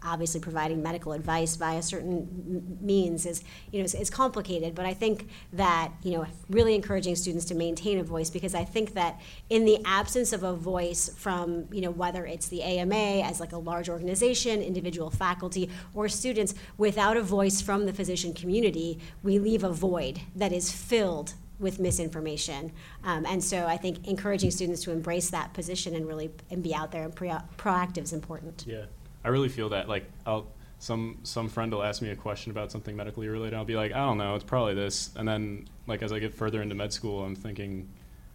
obviously 0.04 0.40
providing 0.40 0.82
medical 0.82 1.12
advice 1.12 1.56
via 1.56 1.82
certain 1.82 2.78
means 2.80 3.26
is 3.26 3.42
you 3.70 3.78
know 3.78 3.84
is, 3.84 4.10
complicated 4.10 4.74
but 4.74 4.84
i 4.84 4.92
think 4.92 5.28
that 5.52 5.90
you 6.02 6.12
know 6.12 6.26
really 6.50 6.74
encouraging 6.74 7.14
students 7.14 7.44
to 7.44 7.54
maintain 7.54 7.98
a 7.98 8.02
voice 8.02 8.30
because 8.30 8.54
i 8.54 8.64
think 8.64 8.94
that 8.94 9.20
in 9.48 9.64
the 9.64 9.78
absence 9.84 10.32
of 10.32 10.42
a 10.42 10.54
voice 10.54 11.10
from 11.16 11.66
you 11.72 11.80
know 11.80 11.90
whether 11.90 12.26
it's 12.26 12.48
the 12.48 12.62
ama 12.62 13.22
as 13.22 13.40
like 13.40 13.52
a 13.52 13.58
large 13.58 13.88
organization 13.88 14.60
individual 14.60 15.10
faculty 15.10 15.70
or 15.94 16.08
students 16.08 16.54
without 16.76 17.16
a 17.16 17.22
voice 17.22 17.60
from 17.60 17.86
the 17.86 17.92
physician 17.92 18.34
community 18.34 18.98
we 19.22 19.38
leave 19.38 19.64
a 19.64 19.72
void 19.72 20.20
that 20.34 20.52
is 20.52 20.70
filled 20.70 21.34
with 21.62 21.78
misinformation. 21.78 22.72
Um, 23.04 23.24
and 23.24 23.42
so 23.42 23.66
I 23.66 23.76
think 23.78 24.06
encouraging 24.06 24.50
students 24.50 24.82
to 24.82 24.90
embrace 24.90 25.30
that 25.30 25.54
position 25.54 25.94
and 25.94 26.06
really 26.06 26.30
and 26.50 26.62
be 26.62 26.74
out 26.74 26.90
there 26.90 27.04
and 27.04 27.14
pre- 27.14 27.30
proactive 27.56 28.02
is 28.02 28.12
important. 28.12 28.64
Yeah. 28.66 28.84
I 29.24 29.28
really 29.28 29.48
feel 29.48 29.68
that 29.70 29.88
like 29.88 30.04
I'll 30.26 30.46
some 30.78 31.18
some 31.22 31.48
friend 31.48 31.72
will 31.72 31.84
ask 31.84 32.02
me 32.02 32.10
a 32.10 32.16
question 32.16 32.50
about 32.50 32.72
something 32.72 32.96
medically 32.96 33.28
related. 33.28 33.54
I'll 33.54 33.64
be 33.64 33.76
like, 33.76 33.92
I 33.92 33.98
don't 33.98 34.18
know, 34.18 34.34
it's 34.34 34.44
probably 34.44 34.74
this. 34.74 35.10
And 35.14 35.28
then 35.28 35.68
like 35.86 36.02
as 36.02 36.12
I 36.12 36.18
get 36.18 36.34
further 36.34 36.60
into 36.60 36.74
med 36.74 36.92
school, 36.92 37.24
I'm 37.24 37.36
thinking, 37.36 37.88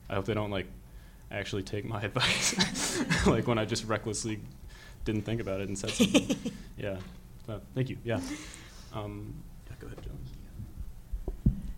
I 0.09 0.15
hope 0.15 0.25
they 0.25 0.33
don't 0.33 0.51
like 0.51 0.67
actually 1.29 1.63
take 1.63 1.83
my 1.83 2.01
advice. 2.03 3.27
like 3.27 3.47
when 3.47 3.57
I 3.57 3.65
just 3.65 3.85
recklessly 3.85 4.39
didn't 5.03 5.23
think 5.23 5.41
about 5.41 5.59
it 5.59 5.67
and 5.67 5.77
said 5.77 5.89
something. 5.89 6.37
yeah. 6.77 6.97
So, 7.45 7.61
thank 7.75 7.89
you. 7.89 7.97
Yeah. 8.03 8.19
Um, 8.93 9.33
yeah. 9.67 9.75
Go 9.79 9.87
ahead, 9.87 10.01
Jones. 10.03 10.29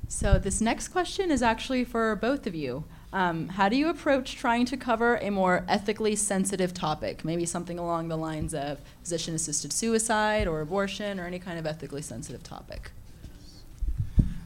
So 0.07 0.39
this 0.39 0.61
next 0.61 0.89
question 0.89 1.31
is 1.31 1.43
actually 1.43 1.83
for 1.83 2.15
both 2.15 2.47
of 2.47 2.55
you. 2.55 2.83
Um, 3.11 3.47
how 3.49 3.69
do 3.69 3.75
you 3.75 3.89
approach 3.89 4.35
trying 4.35 4.65
to 4.67 4.77
cover 4.77 5.17
a 5.17 5.31
more 5.31 5.65
ethically 5.67 6.15
sensitive 6.15 6.73
topic? 6.73 7.25
Maybe 7.25 7.45
something 7.45 7.79
along 7.79 8.09
the 8.09 8.17
lines 8.17 8.53
of 8.53 8.79
physician 9.01 9.33
assisted 9.33 9.73
suicide 9.73 10.47
or 10.47 10.61
abortion 10.61 11.19
or 11.19 11.25
any 11.25 11.39
kind 11.39 11.57
of 11.57 11.65
ethically 11.65 12.03
sensitive 12.03 12.43
topic. 12.43 12.91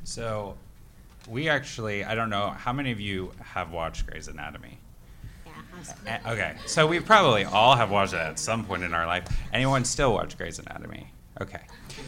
So, 0.05 0.55
we 1.27 1.49
actually, 1.49 2.03
I 2.03 2.15
don't 2.15 2.29
know, 2.29 2.49
how 2.49 2.73
many 2.73 2.91
of 2.91 2.99
you 2.99 3.31
have 3.41 3.71
watched 3.71 4.07
Grey's 4.07 4.27
Anatomy? 4.27 4.77
Yeah, 5.45 6.19
uh, 6.25 6.31
okay, 6.31 6.55
so 6.65 6.87
we 6.87 6.99
probably 6.99 7.43
all 7.43 7.75
have 7.75 7.89
watched 7.89 8.13
it 8.13 8.17
at 8.17 8.39
some 8.39 8.65
point 8.65 8.83
in 8.83 8.93
our 8.93 9.05
life. 9.05 9.25
Anyone 9.51 9.83
still 9.83 10.13
watch 10.13 10.37
Grey's 10.37 10.59
Anatomy? 10.59 11.07
Okay. 11.41 11.61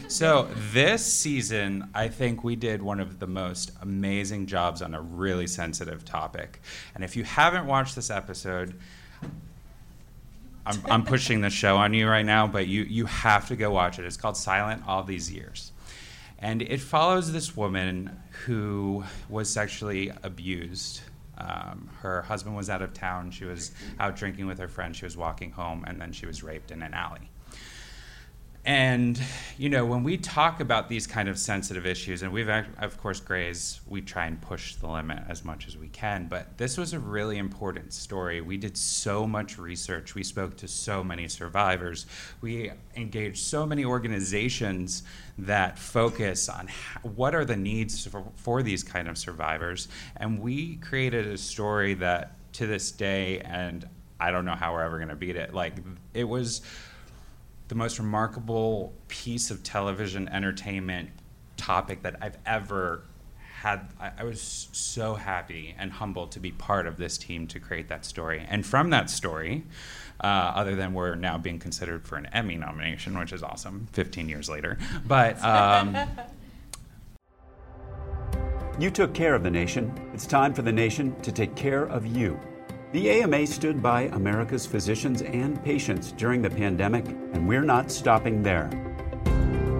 So 0.08 0.48
this 0.72 1.04
season, 1.04 1.90
I 1.94 2.08
think 2.08 2.44
we 2.44 2.56
did 2.56 2.80
one 2.80 3.00
of 3.00 3.18
the 3.18 3.26
most 3.26 3.72
amazing 3.82 4.46
jobs 4.46 4.82
on 4.82 4.94
a 4.94 5.00
really 5.00 5.46
sensitive 5.46 6.04
topic. 6.04 6.60
And 6.94 7.02
if 7.02 7.16
you 7.16 7.24
haven't 7.24 7.66
watched 7.66 7.96
this 7.96 8.10
episode, 8.10 8.78
I'm, 10.64 10.82
I'm 10.86 11.04
pushing 11.04 11.40
the 11.40 11.50
show 11.50 11.76
on 11.76 11.94
you 11.94 12.08
right 12.08 12.26
now, 12.26 12.46
but 12.46 12.66
you, 12.66 12.82
you 12.82 13.06
have 13.06 13.48
to 13.48 13.56
go 13.56 13.70
watch 13.70 13.98
it. 13.98 14.04
It's 14.04 14.16
called 14.16 14.36
Silent 14.36 14.82
All 14.86 15.02
These 15.02 15.30
Years. 15.32 15.72
And 16.38 16.62
it 16.62 16.80
follows 16.80 17.32
this 17.32 17.56
woman 17.56 18.18
who 18.44 19.04
was 19.28 19.48
sexually 19.48 20.12
abused. 20.22 21.00
Um, 21.38 21.88
her 22.00 22.22
husband 22.22 22.56
was 22.56 22.68
out 22.68 22.82
of 22.82 22.92
town. 22.94 23.30
She 23.30 23.44
was 23.44 23.72
out 23.98 24.16
drinking 24.16 24.46
with 24.46 24.58
her 24.58 24.68
friend. 24.68 24.94
She 24.94 25.04
was 25.04 25.16
walking 25.16 25.50
home, 25.52 25.84
and 25.86 26.00
then 26.00 26.12
she 26.12 26.26
was 26.26 26.42
raped 26.42 26.70
in 26.70 26.82
an 26.82 26.94
alley. 26.94 27.30
And 28.66 29.22
you 29.58 29.68
know, 29.68 29.86
when 29.86 30.02
we 30.02 30.16
talk 30.16 30.58
about 30.58 30.88
these 30.88 31.06
kind 31.06 31.28
of 31.28 31.38
sensitive 31.38 31.86
issues, 31.86 32.22
and 32.22 32.32
we've 32.32 32.48
of 32.48 33.00
course 33.00 33.20
Grey's, 33.20 33.80
we 33.86 34.00
try 34.00 34.26
and 34.26 34.40
push 34.42 34.74
the 34.74 34.88
limit 34.88 35.22
as 35.28 35.44
much 35.44 35.68
as 35.68 35.76
we 35.76 35.86
can. 35.88 36.26
But 36.26 36.58
this 36.58 36.76
was 36.76 36.92
a 36.92 36.98
really 36.98 37.38
important 37.38 37.92
story. 37.92 38.40
We 38.40 38.56
did 38.56 38.76
so 38.76 39.24
much 39.24 39.56
research. 39.56 40.16
We 40.16 40.24
spoke 40.24 40.56
to 40.56 40.68
so 40.68 41.04
many 41.04 41.28
survivors. 41.28 42.06
We 42.40 42.72
engaged 42.96 43.38
so 43.38 43.64
many 43.64 43.84
organizations 43.84 45.04
that 45.38 45.78
focus 45.78 46.48
on 46.48 46.68
what 47.02 47.36
are 47.36 47.44
the 47.44 47.56
needs 47.56 48.04
for, 48.04 48.24
for 48.34 48.64
these 48.64 48.82
kind 48.82 49.06
of 49.06 49.16
survivors. 49.16 49.86
And 50.16 50.40
we 50.40 50.76
created 50.76 51.28
a 51.28 51.38
story 51.38 51.94
that 51.94 52.32
to 52.54 52.66
this 52.66 52.90
day, 52.90 53.40
and 53.42 53.88
I 54.18 54.32
don't 54.32 54.44
know 54.44 54.54
how 54.54 54.72
we're 54.72 54.82
ever 54.82 54.96
going 54.96 55.10
to 55.10 55.14
beat 55.14 55.36
it. 55.36 55.54
Like 55.54 55.74
it 56.14 56.24
was 56.24 56.62
the 57.68 57.74
most 57.74 57.98
remarkable 57.98 58.92
piece 59.08 59.50
of 59.50 59.62
television 59.62 60.28
entertainment 60.28 61.10
topic 61.56 62.02
that 62.02 62.16
I've 62.20 62.38
ever 62.46 63.02
had. 63.60 63.88
I, 64.00 64.12
I 64.18 64.24
was 64.24 64.68
so 64.72 65.14
happy 65.14 65.74
and 65.78 65.92
humbled 65.92 66.32
to 66.32 66.40
be 66.40 66.52
part 66.52 66.86
of 66.86 66.96
this 66.96 67.18
team 67.18 67.46
to 67.48 67.60
create 67.60 67.88
that 67.88 68.04
story. 68.04 68.44
And 68.48 68.64
from 68.64 68.90
that 68.90 69.10
story, 69.10 69.64
uh, 70.22 70.26
other 70.26 70.76
than 70.76 70.94
we're 70.94 71.14
now 71.14 71.38
being 71.38 71.58
considered 71.58 72.06
for 72.06 72.16
an 72.16 72.26
Emmy 72.26 72.56
nomination, 72.56 73.18
which 73.18 73.32
is 73.32 73.42
awesome 73.42 73.88
15 73.92 74.28
years 74.28 74.48
later. 74.48 74.78
But 75.06 75.42
um, 75.44 75.96
You 78.78 78.90
took 78.90 79.14
care 79.14 79.34
of 79.34 79.42
the 79.42 79.50
nation. 79.50 79.90
It's 80.12 80.26
time 80.26 80.52
for 80.52 80.60
the 80.60 80.72
nation 80.72 81.18
to 81.22 81.32
take 81.32 81.56
care 81.56 81.84
of 81.84 82.04
you. 82.04 82.38
The 82.96 83.10
AMA 83.10 83.46
stood 83.46 83.82
by 83.82 84.04
America's 84.14 84.64
physicians 84.64 85.20
and 85.20 85.62
patients 85.62 86.12
during 86.12 86.40
the 86.40 86.48
pandemic, 86.48 87.06
and 87.34 87.46
we're 87.46 87.60
not 87.60 87.90
stopping 87.90 88.42
there. 88.42 88.70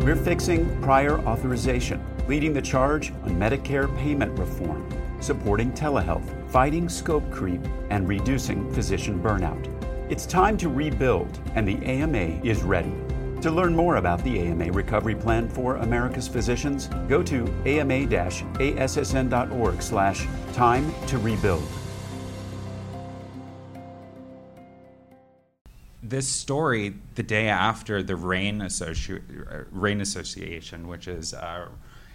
We're 0.03 0.17
fixing 0.17 0.79
prior 0.83 1.19
authorization, 1.21 2.05
leading 2.29 2.53
the 2.53 2.61
charge 2.61 3.13
on 3.25 3.31
Medicare 3.31 3.89
payment 3.97 4.39
reform, 4.39 4.87
supporting 5.21 5.73
telehealth, 5.73 6.29
fighting 6.51 6.91
scope 6.91 7.31
creep, 7.31 7.63
and 7.89 8.07
reducing 8.07 8.71
physician 8.75 9.19
burnout. 9.19 9.67
It's 10.11 10.27
time 10.27 10.59
to 10.59 10.69
rebuild, 10.69 11.39
and 11.55 11.67
the 11.67 11.83
AMA 11.87 12.43
is 12.45 12.63
ready. 12.63 12.93
To 13.41 13.51
learn 13.51 13.75
more 13.75 13.97
about 13.97 14.23
the 14.25 14.41
AMA 14.41 14.73
Recovery 14.73 15.15
Plan 15.15 15.49
for 15.49 15.77
America's 15.77 16.29
Physicians, 16.29 16.91
go 17.09 17.23
to 17.23 17.47
ama-assn.org 17.65 18.21
slash 19.81 20.27
time 20.53 20.93
to 21.07 21.17
rebuild. 21.17 21.67
This 26.09 26.29
story, 26.29 26.95
the 27.17 27.25
day 27.25 27.49
after 27.49 28.01
the 28.01 28.15
RAINN, 28.15 28.61
Associ- 28.61 29.21
uh, 29.53 29.65
RAINN 29.73 30.01
Association, 30.01 30.87
which 30.87 31.09
is 31.09 31.35
uh, 31.35 31.67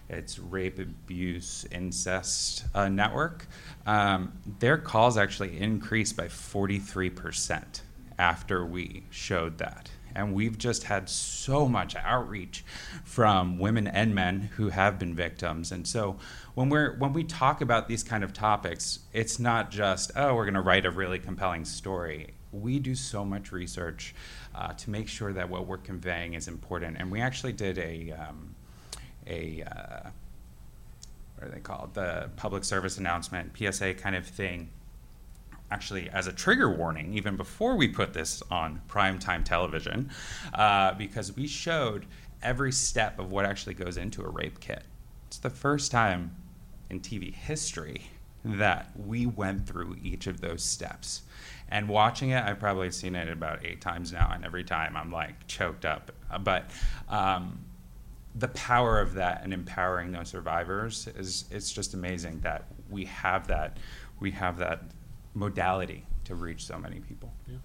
it's 0.07 0.39
rape, 0.39 0.79
abuse, 0.79 1.65
incest 1.71 2.63
uh, 2.73 2.87
network, 2.87 3.47
um, 3.85 4.31
their 4.59 4.77
calls 4.77 5.17
actually 5.17 5.59
increased 5.59 6.15
by 6.15 6.27
43% 6.27 7.81
after 8.17 8.65
we 8.65 9.03
showed 9.09 9.57
that. 9.57 9.91
And 10.15 10.33
we've 10.33 10.57
just 10.57 10.85
had 10.85 11.09
so 11.09 11.67
much 11.67 11.93
outreach 11.97 12.63
from 13.03 13.59
women 13.59 13.87
and 13.87 14.15
men 14.15 14.51
who 14.55 14.69
have 14.69 14.99
been 14.99 15.15
victims. 15.15 15.69
And 15.69 15.85
so 15.85 16.17
when 16.53 16.69
we're 16.69 16.95
when 16.97 17.11
we 17.11 17.25
talk 17.25 17.59
about 17.59 17.89
these 17.89 18.03
kind 18.03 18.23
of 18.23 18.31
topics, 18.31 18.99
it's 19.11 19.37
not 19.37 19.69
just, 19.69 20.11
oh, 20.15 20.33
we're 20.35 20.45
gonna 20.45 20.61
write 20.61 20.85
a 20.85 20.91
really 20.91 21.19
compelling 21.19 21.65
story 21.65 22.35
we 22.51 22.79
do 22.79 22.95
so 22.95 23.23
much 23.23 23.51
research 23.51 24.13
uh, 24.53 24.73
to 24.73 24.89
make 24.89 25.07
sure 25.07 25.33
that 25.33 25.49
what 25.49 25.67
we're 25.67 25.77
conveying 25.77 26.33
is 26.33 26.47
important. 26.47 26.97
And 26.99 27.11
we 27.11 27.21
actually 27.21 27.53
did 27.53 27.77
a, 27.77 28.11
um, 28.11 28.55
a 29.27 29.63
uh, 29.63 30.09
what 31.37 31.47
are 31.47 31.51
they 31.51 31.59
called? 31.59 31.93
The 31.93 32.29
public 32.35 32.63
service 32.63 32.97
announcement, 32.97 33.57
PSA 33.57 33.95
kind 33.95 34.15
of 34.15 34.25
thing, 34.25 34.69
actually 35.71 36.09
as 36.09 36.27
a 36.27 36.33
trigger 36.33 36.69
warning, 36.69 37.13
even 37.13 37.37
before 37.37 37.75
we 37.75 37.87
put 37.87 38.13
this 38.13 38.43
on 38.51 38.81
primetime 38.89 39.43
television, 39.43 40.09
uh, 40.53 40.93
because 40.93 41.35
we 41.35 41.47
showed 41.47 42.05
every 42.43 42.71
step 42.71 43.17
of 43.19 43.31
what 43.31 43.45
actually 43.45 43.73
goes 43.73 43.97
into 43.97 44.21
a 44.21 44.29
rape 44.29 44.59
kit. 44.59 44.83
It's 45.27 45.37
the 45.37 45.49
first 45.49 45.91
time 45.91 46.35
in 46.89 46.99
TV 46.99 47.33
history 47.33 48.03
that 48.43 48.91
we 48.95 49.25
went 49.25 49.67
through 49.67 49.97
each 50.03 50.27
of 50.27 50.41
those 50.41 50.63
steps. 50.63 51.21
And 51.69 51.87
watching 51.87 52.31
it, 52.31 52.43
I've 52.43 52.59
probably 52.59 52.91
seen 52.91 53.15
it 53.15 53.29
about 53.29 53.65
eight 53.65 53.81
times 53.81 54.11
now, 54.11 54.31
and 54.33 54.43
every 54.43 54.63
time 54.63 54.97
I'm 54.97 55.11
like 55.11 55.47
choked 55.47 55.85
up. 55.85 56.11
But 56.41 56.69
um, 57.07 57.59
the 58.35 58.49
power 58.49 58.99
of 58.99 59.13
that 59.13 59.41
and 59.43 59.53
empowering 59.53 60.11
those 60.11 60.29
survivors 60.29 61.07
is 61.17 61.45
it's 61.51 61.71
just 61.71 61.93
amazing 61.93 62.41
that 62.41 62.65
we 62.89 63.05
have 63.05 63.47
that 63.47 63.77
we 64.19 64.31
have 64.31 64.57
that 64.57 64.83
modality 65.33 66.05
to 66.25 66.35
reach 66.35 66.65
so 66.65 66.77
many 66.77 66.99
people. 66.99 67.31
Yeah. 67.47 67.55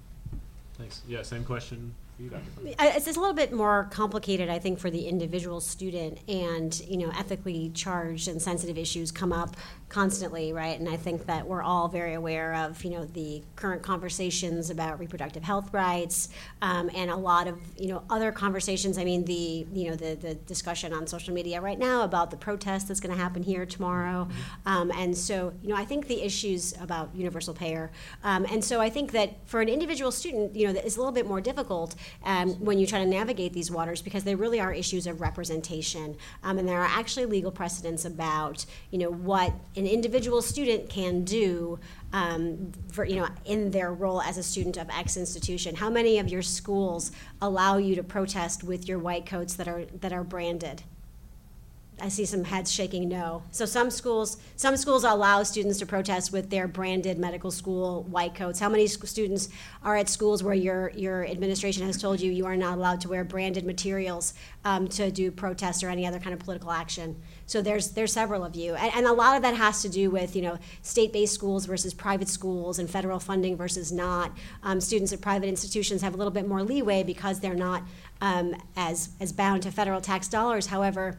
Thanks. 0.79 1.03
Yeah, 1.09 1.23
same 1.23 1.45
question 1.45 1.95
it's 2.19 3.07
a 3.07 3.21
little 3.21 3.35
bit 3.35 3.53
more 3.53 3.89
complicated, 3.91 4.49
I 4.49 4.59
think, 4.59 4.79
for 4.79 4.91
the 4.91 5.07
individual 5.07 5.61
student, 5.61 6.19
and 6.29 6.79
you 6.81 6.97
know, 6.97 7.11
ethically 7.11 7.71
charged 7.75 8.29
and 8.29 8.41
sensitive 8.41 8.79
issues 8.79 9.13
come 9.13 9.33
up 9.33 9.57
constantly, 9.89 10.53
right? 10.53 10.79
And 10.81 10.89
I 10.89 10.97
think 10.97 11.27
that 11.27 11.47
we're 11.47 11.63
all 11.63 11.89
very 11.89 12.15
aware 12.15 12.55
of, 12.55 12.83
you 12.83 12.91
know, 12.91 13.05
the 13.05 13.43
current 13.55 13.83
conversations 13.83 14.71
about 14.71 14.99
reproductive 14.99 15.43
health 15.43 15.73
rights, 15.73 16.31
um, 16.63 16.91
and 16.95 17.11
a 17.11 17.17
lot 17.17 17.47
of, 17.47 17.59
you 17.79 17.89
know, 17.89 18.03
other 18.09 18.33
conversations. 18.33 18.99
I 18.99 19.05
mean, 19.05 19.25
the, 19.25 19.67
you 19.73 19.91
know, 19.91 19.97
the 19.97 20.15
the 20.15 20.35
discussion 20.35 20.93
on 20.95 21.07
social 21.07 21.35
media 21.35 21.61
right 21.61 21.79
now 21.79 22.03
about 22.03 22.31
the 22.31 22.37
protest 22.37 22.89
that's 22.89 23.01
going 23.01 23.15
to 23.15 23.23
happen 23.23 23.43
here 23.43 23.67
tomorrow, 23.67 24.25
mm-hmm. 24.25 24.69
um, 24.69 24.91
and 24.93 25.17
so, 25.17 25.53
you 25.63 25.69
know, 25.69 25.77
I 25.77 25.85
think 25.85 26.07
the 26.07 26.23
issues 26.23 26.75
about 26.81 27.15
universal 27.15 27.53
payer, 27.53 27.91
um, 28.25 28.47
and 28.51 28.65
so 28.65 28.81
I 28.81 28.89
think 28.89 29.13
that 29.13 29.37
for 29.45 29.61
an 29.61 29.69
individual 29.69 30.11
student, 30.11 30.57
you 30.57 30.67
know, 30.67 30.81
it's 30.81 30.97
a 30.97 30.99
little 30.99 31.13
bit 31.13 31.27
more 31.27 31.43
difficult 31.43 31.95
um, 32.25 32.51
when 32.55 32.79
you 32.79 32.87
try 32.87 32.99
to 32.99 33.07
navigate 33.07 33.53
these 33.53 33.71
waters 33.71 34.03
because 34.03 34.25
they 34.25 34.35
really 34.35 34.61
are 34.61 34.73
issues 34.73 35.07
of 35.07 35.21
representation. 35.21 36.17
Um, 36.43 36.59
and 36.59 36.69
there 36.69 36.81
are 36.81 36.87
actually 36.87 37.27
legal 37.27 37.51
precedents 37.51 38.05
about, 38.05 38.67
you 38.91 38.99
know, 38.99 39.11
what 39.11 39.53
an 39.77 39.87
individual 39.87 40.43
student 40.43 40.89
can 40.89 41.25
do 41.25 41.79
um, 42.13 42.73
for, 42.93 43.05
you 43.05 43.17
know, 43.17 43.29
in 43.45 43.71
their 43.71 43.93
role 43.93 44.23
as 44.23 44.39
a 44.39 44.43
student 44.43 44.77
of 44.77 44.89
X 44.91 45.17
institution. 45.17 45.75
How 45.77 45.91
many 45.91 46.19
of 46.19 46.29
your 46.29 46.43
schools 46.43 47.13
allow 47.43 47.77
you 47.77 47.95
to 47.97 48.03
protest 48.03 48.65
with 48.65 48.89
your 48.89 48.99
white 48.99 49.27
coats 49.27 49.55
that 49.55 49.69
are, 49.69 49.85
that 50.01 50.13
are 50.13 50.25
branded? 50.25 50.83
I 51.99 52.09
see 52.09 52.27
some 52.27 52.45
heads 52.45 52.71
shaking 52.71 53.09
no. 53.09 53.43
So 53.53 53.65
some 53.65 53.91
schools, 53.91 54.37
some 54.57 54.77
schools 54.77 55.03
allow 55.03 55.43
students 55.45 55.79
to 55.79 55.87
protest 55.87 56.31
with 56.31 56.51
their 56.51 56.69
branded 56.69 57.19
medical 57.19 57.51
school 57.51 58.03
white 58.03 58.35
coats. 58.35 58.61
How 58.61 58.69
many 58.69 58.87
students 58.87 59.49
are 59.83 59.97
at 59.97 60.11
schools 60.11 60.43
where 60.43 60.55
your 60.55 60.91
your 60.91 61.27
administration 61.27 61.87
has 61.87 61.97
told 61.97 62.21
you 62.21 62.31
you 62.31 62.45
are 62.45 62.57
not 62.57 62.77
allowed 62.77 63.01
to 63.03 63.09
wear 63.09 63.25
branded 63.25 63.65
materials 63.65 64.35
um, 64.67 64.89
to 64.89 65.11
do 65.11 65.31
protests 65.31 65.83
or 65.83 65.89
any 65.89 66.07
other 66.07 66.19
kind 66.19 66.35
of 66.35 66.41
political 66.41 66.71
action? 66.71 67.17
So 67.47 67.63
there's 67.63 67.93
there's 67.93 68.13
several 68.13 68.45
of 68.45 68.55
you, 68.55 68.75
and, 68.75 68.93
and 68.95 69.07
a 69.07 69.13
lot 69.13 69.37
of 69.37 69.43
that 69.43 69.57
has 69.57 69.81
to 69.81 69.89
do 69.89 70.11
with 70.11 70.37
you 70.37 70.43
know 70.43 70.59
state-based 70.83 71.33
schools 71.33 71.65
versus 71.65 71.95
private 71.95 72.29
schools 72.29 72.79
and 72.79 72.91
federal 72.91 73.19
funding 73.19 73.57
versus 73.57 73.91
not. 73.91 74.37
Um, 74.63 74.83
students 74.83 75.15
at 75.15 75.23
private 75.23 75.47
institutions 75.47 76.03
have 76.03 76.13
a 76.13 76.19
little 76.19 76.33
bit 76.33 76.47
more 76.47 76.63
leeway 76.63 77.05
because 77.05 77.41
they're 77.41 77.55
not 77.55 77.85
um, 78.21 78.55
as 78.77 79.11
as 79.19 79.33
bound 79.33 79.63
to 79.63 79.71
federal 79.71 80.03
tax 80.03 80.29
dollars. 80.29 80.67
However 80.67 81.19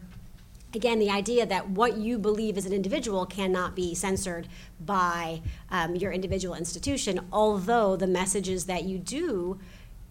again, 0.74 1.00
the 1.00 1.09
idea 1.09 1.45
that 1.45 1.69
what 1.69 1.97
you 1.97 2.17
believe 2.17 2.57
as 2.57 2.65
an 2.65 2.74
individual 2.74 3.25
cannot 3.25 3.75
be 3.75 3.95
censored 3.95 4.47
by 4.79 5.41
um, 5.69 5.95
your 5.95 6.12
individual 6.12 6.55
institution, 6.55 7.19
although 7.31 7.95
the 7.95 8.07
messages 8.07 8.65
that 8.65 8.83
you 8.83 8.97
do 8.97 9.59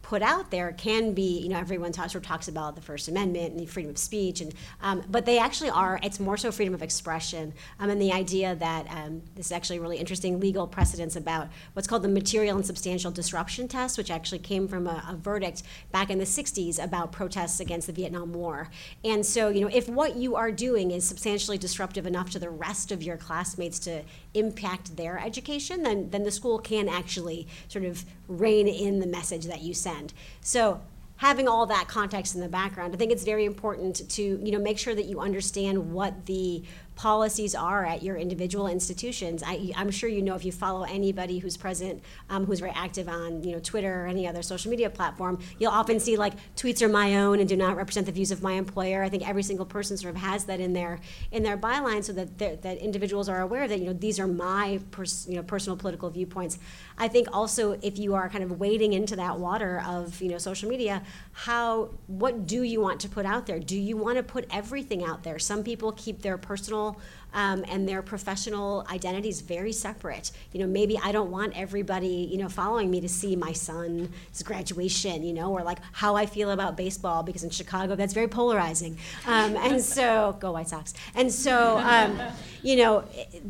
put 0.07 0.23
out 0.23 0.53
there 0.53 0.71
can 0.71 1.13
be, 1.15 1.41
you 1.41 1.49
know, 1.49 1.59
everyone 1.59 1.91
talks, 1.91 2.15
of 2.15 2.23
talks 2.23 2.47
about 2.47 2.77
the 2.77 2.81
First 2.81 3.09
Amendment 3.09 3.51
and 3.51 3.59
the 3.59 3.67
freedom 3.67 3.91
of 3.91 3.99
speech, 3.99 4.41
and 4.41 4.55
um, 4.81 5.03
but 5.09 5.27
they 5.27 5.37
actually 5.37 5.71
are. 5.71 5.99
It's 6.01 6.21
more 6.21 6.37
so 6.37 6.53
freedom 6.53 6.75
of 6.75 6.83
expression, 6.83 7.53
um, 7.81 7.91
and 7.91 8.01
the 8.01 8.13
idea 8.13 8.55
that 8.55 8.87
um, 8.89 9.23
this 9.35 9.47
is 9.47 9.53
actually 9.53 9.81
really 9.81 9.97
interesting 9.97 10.39
legal 10.39 10.69
precedents 10.69 11.17
about 11.17 11.49
what's 11.73 11.89
called 11.89 12.03
the 12.03 12.09
material 12.09 12.57
and 12.57 12.65
substantial 12.65 13.11
disruption 13.11 13.67
test, 13.67 13.99
which 13.99 14.09
actually 14.13 14.39
came 14.39 14.69
from 14.69 14.87
a, 14.87 15.03
a 15.11 15.17
verdict 15.17 15.65
back 15.91 16.09
in 16.09 16.19
the 16.19 16.25
'60s 16.25 16.83
about 16.83 17.11
protests 17.11 17.59
against 17.59 17.89
the 17.89 17.93
Vietnam 17.93 18.33
War. 18.33 18.71
And 19.03 19.27
so, 19.27 19.49
you 19.49 19.63
know, 19.63 19.71
if 19.73 19.89
what 19.89 20.15
you 20.15 20.37
are 20.37 20.53
doing 20.53 20.93
is 20.93 21.05
substantially 21.05 21.59
disruptive 21.59 22.07
enough 22.07 22.31
to 22.31 22.39
the 22.39 22.51
rest 22.51 22.93
of 22.93 23.03
your 23.03 23.17
classmates 23.17 23.81
to 23.81 24.03
impact 24.37 24.97
their 24.97 25.19
education, 25.19 25.83
then 25.83 26.11
then 26.11 26.23
the 26.23 26.31
school 26.31 26.59
can 26.59 26.89
actually 26.89 27.47
sort 27.69 27.85
of 27.85 28.05
rein 28.29 28.69
in 28.69 29.01
the 29.01 29.07
message 29.07 29.47
that 29.47 29.63
you 29.63 29.75
send. 29.75 30.13
So 30.41 30.81
having 31.17 31.49
all 31.49 31.67
that 31.67 31.89
context 31.89 32.35
in 32.35 32.41
the 32.41 32.49
background, 32.49 32.95
I 32.95 32.99
think 32.99 33.11
it's 33.11 33.25
very 33.25 33.45
important 33.45 34.09
to 34.11 34.23
you 34.23 34.53
know 34.53 34.59
make 34.59 34.79
sure 34.79 34.95
that 34.95 35.07
you 35.07 35.21
understand 35.21 35.93
what 35.93 36.27
the 36.27 36.63
policies 36.97 37.55
are 37.55 37.85
at 37.85 38.03
your 38.03 38.17
individual 38.17 38.67
institutions. 38.67 39.43
I, 39.47 39.71
am 39.77 39.91
sure 39.91 40.09
you 40.09 40.23
know 40.23 40.35
if 40.35 40.45
you 40.47 40.51
follow 40.51 40.83
anybody 40.85 41.39
who's 41.39 41.57
present, 41.57 42.03
um, 42.31 42.47
who's 42.47 42.59
very 42.59 42.73
active 42.73 43.07
on 43.07 43.45
you 43.45 43.53
know 43.53 43.61
Twitter 43.61 44.05
or 44.05 44.07
any 44.07 44.27
other 44.27 44.43
social 44.43 44.71
media 44.71 44.89
platform, 44.89 45.39
you'll 45.59 45.73
often 45.73 46.01
see 46.01 46.17
like 46.17 46.33
tweets 46.57 46.81
are 46.81 46.89
my 46.89 47.17
own 47.17 47.39
and 47.39 47.49
do 47.49 47.57
not 47.57 47.77
represent 47.77 48.07
the 48.07 48.13
views 48.13 48.31
of 48.31 48.43
my 48.43 48.53
employer. 48.53 49.03
I 49.03 49.11
think 49.11 49.29
every 49.29 49.43
single 49.43 49.67
person 49.67 49.97
sort 49.99 50.15
of 50.15 50.21
has 50.23 50.47
that 50.47 50.59
in 50.59 50.73
their 50.73 50.99
in 51.31 51.43
their 51.43 51.59
byline, 51.59 52.03
so 52.03 52.15
that 52.15 52.39
that 52.39 52.79
individuals 52.79 53.29
are 53.29 53.43
aware 53.43 53.69
that 53.69 53.79
you 53.79 53.87
know 53.87 53.93
these 53.93 54.19
are 54.19 54.27
my 54.27 54.81
pers- 54.91 55.27
you 55.29 55.37
know 55.37 55.43
personal 55.43 55.77
political 55.77 56.09
viewpoints. 56.09 56.59
I 56.97 57.09
think 57.09 57.29
also 57.31 57.73
if 57.83 57.99
you 57.99 58.15
are 58.15 58.31
kind 58.31 58.43
of 58.43 58.59
wading 58.59 58.95
into 58.95 59.17
that 59.17 59.39
water 59.39 59.83
of 59.87 60.23
you 60.23 60.31
know 60.31 60.39
social 60.39 60.71
media, 60.71 61.03
how 61.33 61.91
what 62.07 62.47
do 62.47 62.63
you 62.63 62.81
want 62.81 63.01
to 63.01 63.09
put 63.11 63.27
out 63.27 63.47
there? 63.47 63.59
Do 63.59 63.79
you 63.79 63.99
want 63.99 64.17
to 64.17 64.23
put 64.23 64.47
everything 64.51 65.05
out 65.05 65.25
there? 65.25 65.39
Some 65.39 65.63
people 65.63 65.93
keep 65.93 66.23
their 66.23 66.39
personal 66.39 66.86
personal 66.93 67.17
um, 67.35 67.67
and 67.69 67.87
their 67.87 68.01
professional 68.01 68.87
identity 68.91 69.29
is 69.29 69.43
very 69.43 69.73
separate. 69.73 70.31
You 70.53 70.61
know, 70.61 70.67
maybe 70.67 70.99
I 71.03 71.13
don't 71.13 71.31
want 71.31 71.53
everybody, 71.55 72.29
you 72.31 72.39
know, 72.39 72.49
following 72.49 72.91
me 72.91 73.01
to 73.03 73.09
see 73.11 73.37
my 73.37 73.53
son's 73.53 74.43
graduation, 74.43 75.23
you 75.23 75.35
know, 75.35 75.53
or 75.53 75.63
like 75.63 75.79
how 75.93 76.17
I 76.17 76.25
feel 76.25 76.51
about 76.51 76.79
baseball 76.79 77.23
because 77.23 77.45
in 77.45 77.51
Chicago 77.51 77.95
that's 77.95 78.15
very 78.15 78.29
polarizing. 78.29 78.97
Um, 79.27 79.55
and 79.57 79.83
so, 79.83 80.37
go 80.41 80.53
White 80.53 80.69
Sox. 80.69 80.95
And 81.15 81.31
so, 81.31 81.77
um, 81.79 82.19
you 82.63 82.77
know, 82.77 83.05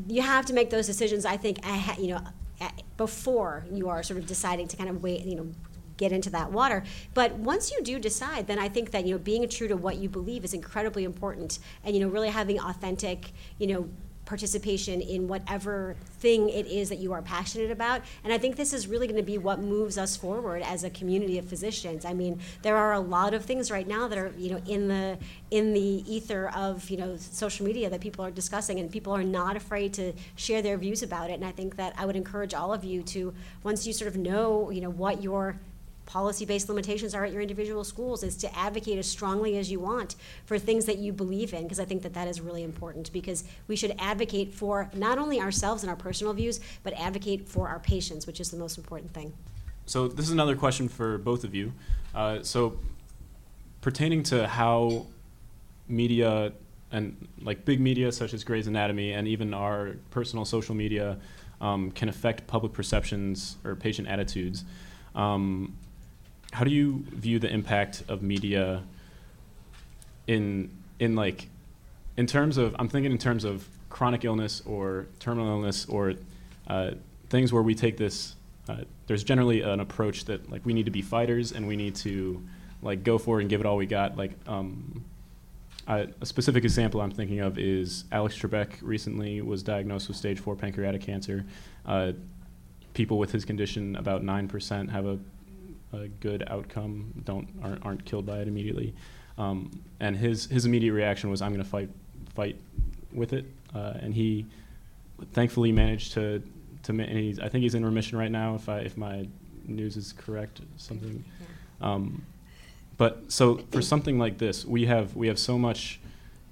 you 0.09 0.23
have 0.23 0.47
to 0.47 0.53
make 0.53 0.71
those 0.71 0.87
decisions. 0.87 1.25
I 1.25 1.37
think, 1.37 1.59
you 1.99 2.09
know, 2.09 2.21
before 2.97 3.65
you 3.71 3.89
are 3.89 4.03
sort 4.03 4.19
of 4.19 4.27
deciding 4.27 4.67
to 4.67 4.77
kind 4.77 4.91
of 4.91 5.01
wait, 5.03 5.25
you 5.25 5.37
know, 5.37 5.47
get 5.97 6.13
into 6.13 6.31
that 6.31 6.53
water. 6.53 6.85
But 7.15 7.35
once 7.35 7.71
you 7.71 7.83
do 7.83 7.99
decide, 7.99 8.47
then 8.47 8.59
I 8.59 8.69
think 8.69 8.91
that 8.91 9.07
you 9.07 9.13
know 9.15 9.19
being 9.19 9.49
true 9.49 9.69
to 9.69 9.77
what 9.77 9.97
you 9.97 10.09
believe 10.09 10.45
is 10.45 10.55
incredibly 10.55 11.05
important, 11.05 11.59
and 11.85 11.95
you 11.95 12.01
know 12.01 12.09
really 12.09 12.31
having 12.31 12.61
authentic, 12.61 13.33
you 13.59 13.67
know 13.67 13.89
participation 14.27 15.01
in 15.01 15.29
whatever 15.29 15.97
thing 16.19 16.49
it 16.49 16.67
is 16.67 16.89
that 16.89 16.99
you 16.99 17.13
are 17.13 17.23
passionate 17.23 17.71
about. 17.71 18.03
And 18.25 18.33
I 18.33 18.39
think 18.39 18.57
this 18.57 18.75
is 18.75 18.87
really 18.87 19.07
going 19.07 19.17
to 19.17 19.23
be 19.23 19.39
what 19.39 19.61
moves 19.61 19.97
us 19.97 20.17
forward 20.17 20.63
as 20.63 20.85
a 20.85 20.91
community 20.91 21.39
of 21.39 21.47
physicians. 21.47 22.05
I 22.05 22.13
mean, 22.13 22.41
there 22.63 22.77
are 22.77 22.93
a 22.93 23.01
lot 23.01 23.33
of 23.33 23.45
things 23.45 23.71
right 23.71 23.87
now 23.87 24.09
that 24.09 24.19
are, 24.19 24.33
you 24.37 24.51
know, 24.51 24.61
in 24.67 24.89
the 24.89 25.17
in 25.51 25.73
the 25.73 25.81
ether 26.13 26.49
of, 26.51 26.91
you 26.91 26.97
know, 26.97 27.17
social 27.17 27.65
media 27.65 27.89
that 27.89 28.01
people 28.01 28.25
are 28.25 28.31
discussing 28.31 28.81
and 28.81 28.91
people 28.91 29.13
are 29.13 29.25
not 29.25 29.57
afraid 29.57 29.95
to 29.95 30.13
share 30.35 30.61
their 30.61 30.77
views 30.77 31.03
about 31.03 31.31
it. 31.31 31.35
And 31.35 31.45
I 31.45 31.53
think 31.53 31.77
that 31.77 31.95
I 31.97 32.05
would 32.05 32.17
encourage 32.17 32.53
all 32.53 32.75
of 32.75 32.85
you 32.85 33.03
to 33.05 33.33
once 33.63 33.87
you 33.87 33.93
sort 33.93 34.09
of 34.09 34.17
know, 34.17 34.71
you 34.71 34.81
know, 34.81 34.91
what 34.91 35.23
your 35.23 35.57
policy-based 36.07 36.69
limitations 36.69 37.15
are 37.15 37.25
at 37.25 37.33
your 37.33 37.43
individual 37.43 37.85
schools 37.85 38.23
is 38.23 38.37
to 38.37 38.59
advocate 38.59 38.99
as 38.99 39.09
strongly 39.09 39.59
as 39.59 39.71
you 39.71 39.81
want 39.81 40.17
for 40.45 40.59
things 40.59 40.87
that 40.87 40.99
you 40.99 41.13
believe 41.13 41.53
in 41.53 41.65
because 41.65 41.81
i 41.81 41.85
think 41.85 42.03
that 42.03 42.15
that 42.15 42.29
is 42.29 42.41
really 42.41 42.63
important 42.63 43.13
because 43.13 43.45
we 43.69 43.77
should 43.77 43.95
advocate 43.99 44.55
for 44.55 44.91
not 44.95 45.19
only 45.19 45.41
ourselves 45.41 45.83
and 45.83 45.91
our 45.91 45.97
personal 45.97 46.33
views 46.33 46.61
but 46.83 46.93
advocate 46.95 47.49
for 47.49 47.69
our 47.69 47.81
patients 47.81 48.27
which 48.27 48.41
is 48.41 48.51
the 48.51 48.57
most 48.57 48.79
important 48.79 49.13
thing 49.13 49.33
so 49.85 50.09
this 50.09 50.27
is 50.27 50.33
another 50.33 50.57
question 50.57 50.89
for 50.89 51.19
both 51.19 51.45
of 51.45 51.55
you 51.55 51.73
uh, 52.15 52.43
so 52.43 52.79
pertaining 53.81 54.23
to 54.23 54.47
how 54.49 55.07
media 55.89 56.53
and 56.93 57.29
like 57.43 57.65
big 57.65 57.81
media 57.81 58.11
such 58.13 58.35
as 58.35 58.45
Grey's 58.45 58.67
Anatomy 58.67 59.13
and 59.13 59.27
even 59.29 59.53
our 59.55 59.97
personal 60.11 60.45
social 60.45 60.75
media 60.75 61.19
um, 61.61 61.91
can 61.91 62.09
affect 62.09 62.47
public 62.47 62.73
perceptions 62.73 63.57
or 63.65 63.77
patient 63.77 64.09
attitudes. 64.09 64.65
Um, 65.15 65.77
how 66.57 66.65
do 66.65 66.71
you 66.71 67.05
view 67.11 67.39
the 67.39 67.53
impact 67.53 68.03
of 68.09 68.23
media 68.23 68.83
in 70.27 70.71
in 70.99 71.15
like 71.15 71.49
in 72.17 72.27
terms 72.27 72.57
of 72.57 72.75
I'm 72.79 72.89
thinking 72.89 73.13
in 73.13 73.19
terms 73.19 73.45
of 73.45 73.69
chronic 73.91 74.25
illness 74.25 74.63
or 74.65 75.07
terminal 75.21 75.51
illness 75.51 75.85
or 75.85 76.15
uh, 76.67 76.93
things 77.29 77.53
where 77.53 77.63
we 77.63 77.75
take 77.75 77.99
this. 77.99 78.37
Uh, 78.71 78.79
there's 79.07 79.23
generally 79.23 79.61
an 79.61 79.81
approach 79.81 80.25
that 80.25 80.51
like 80.51 80.65
we 80.65 80.73
need 80.73 80.87
to 80.87 80.91
be 80.91 81.03
fighters 81.03 81.53
and 81.53 81.69
we 81.69 81.77
need 81.77 81.95
to 81.95 82.43
like 82.81 83.05
go 83.05 83.19
for 83.19 83.39
it 83.39 83.43
and 83.43 83.51
give 83.51 83.61
it 83.61 83.67
all 83.67 83.77
we 83.77 83.85
got. 83.85 84.17
Like 84.17 84.33
um, 84.47 85.05
I, 85.87 86.09
a 86.23 86.27
specific 86.27 86.65
example 86.65 87.03
I'm 87.03 87.11
thinking 87.11 87.41
of 87.41 87.59
is 87.59 88.05
Alex 88.11 88.35
Trebek 88.35 88.79
recently 88.81 89.43
was 89.43 89.63
diagnosed 89.63 90.09
with 90.09 90.17
stage 90.17 90.41
four 90.41 90.57
pancreatic 90.57 91.03
cancer. 91.03 91.45
Uh, 91.85 92.13
people 92.95 93.19
with 93.19 93.31
his 93.31 93.45
condition, 93.45 93.95
about 93.97 94.25
nine 94.25 94.49
percent, 94.49 94.91
have 94.91 95.05
a 95.05 95.19
a 95.93 96.09
good 96.09 96.45
outcome, 96.49 97.13
don't 97.25 97.49
aren't, 97.63 97.85
aren't 97.85 98.05
killed 98.05 98.27
by 98.27 98.39
it 98.39 98.49
immediately. 98.49 98.95
Um, 99.39 99.71
and 100.01 100.17
his 100.17 100.47
his 100.47 100.65
immediate 100.65 100.93
reaction 100.93 101.31
was, 101.31 101.43
"I'm 101.43 101.53
going 101.53 101.63
to 101.63 101.69
fight 101.69 101.91
fight 102.35 102.57
with 103.13 103.33
it," 103.33 103.47
uh, 103.75 103.95
and 104.01 104.15
he 104.15 104.47
thankfully 105.33 105.73
managed 105.73 106.13
to 106.15 106.43
to. 106.85 106.93
Ma- 106.93 107.05
and 107.05 107.19
he's, 107.19 107.39
I 107.39 107.49
think 107.49 107.63
he's 107.63 107.75
in 107.75 107.85
remission 107.85 108.19
right 108.19 108.31
now, 108.31 108.55
if 108.55 108.69
I 108.69 108.79
if 108.81 108.97
my 108.97 109.27
news 109.67 109.97
is 109.97 110.13
correct. 110.13 110.61
Something. 110.77 111.25
Um, 111.81 112.25
but 112.97 113.31
so 113.31 113.59
for 113.71 113.83
something 113.83 114.19
like 114.19 114.39
this, 114.39 114.65
we 114.65 114.87
have 114.87 115.15
we 115.15 115.29
have 115.29 115.39
so 115.39 115.59
much 115.59 116.01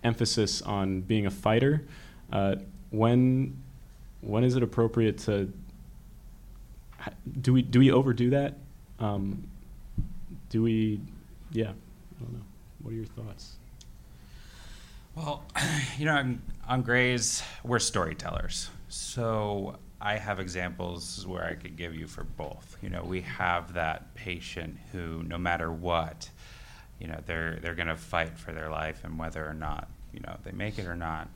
emphasis 0.02 0.60
on 0.62 1.00
being 1.00 1.26
a 1.26 1.30
fighter. 1.30 1.82
Uh, 2.30 2.56
when 2.90 3.56
when 4.20 4.44
is 4.44 4.56
it 4.56 4.62
appropriate 4.62 5.18
to 5.18 5.52
do 7.40 7.52
we 7.52 7.62
do 7.62 7.78
we 7.78 7.90
overdo 7.90 8.30
that 8.30 8.54
um, 9.00 9.42
do 10.50 10.62
we, 10.62 11.00
yeah, 11.52 11.70
I 11.70 12.22
don't 12.22 12.32
know. 12.32 12.44
What 12.82 12.92
are 12.92 12.96
your 12.96 13.06
thoughts? 13.06 13.56
Well, 15.14 15.44
you 15.98 16.06
know, 16.06 16.14
on, 16.16 16.42
on 16.68 16.82
Grey's, 16.82 17.42
we're 17.62 17.78
storytellers. 17.78 18.70
So 18.88 19.76
I 20.00 20.18
have 20.18 20.38
examples 20.38 21.26
where 21.26 21.44
I 21.44 21.54
could 21.54 21.76
give 21.76 21.94
you 21.94 22.06
for 22.06 22.24
both. 22.24 22.76
You 22.82 22.90
know, 22.90 23.02
we 23.02 23.22
have 23.22 23.72
that 23.74 24.14
patient 24.14 24.76
who, 24.92 25.22
no 25.22 25.38
matter 25.38 25.72
what, 25.72 26.28
you 27.00 27.08
know, 27.08 27.20
they're 27.26 27.58
they're 27.60 27.74
going 27.74 27.88
to 27.88 27.96
fight 27.96 28.38
for 28.38 28.52
their 28.52 28.68
life, 28.68 29.02
and 29.02 29.18
whether 29.18 29.44
or 29.44 29.54
not 29.54 29.88
you 30.12 30.20
know 30.20 30.36
they 30.44 30.52
make 30.52 30.78
it 30.78 30.86
or 30.86 30.94
not, 30.94 31.28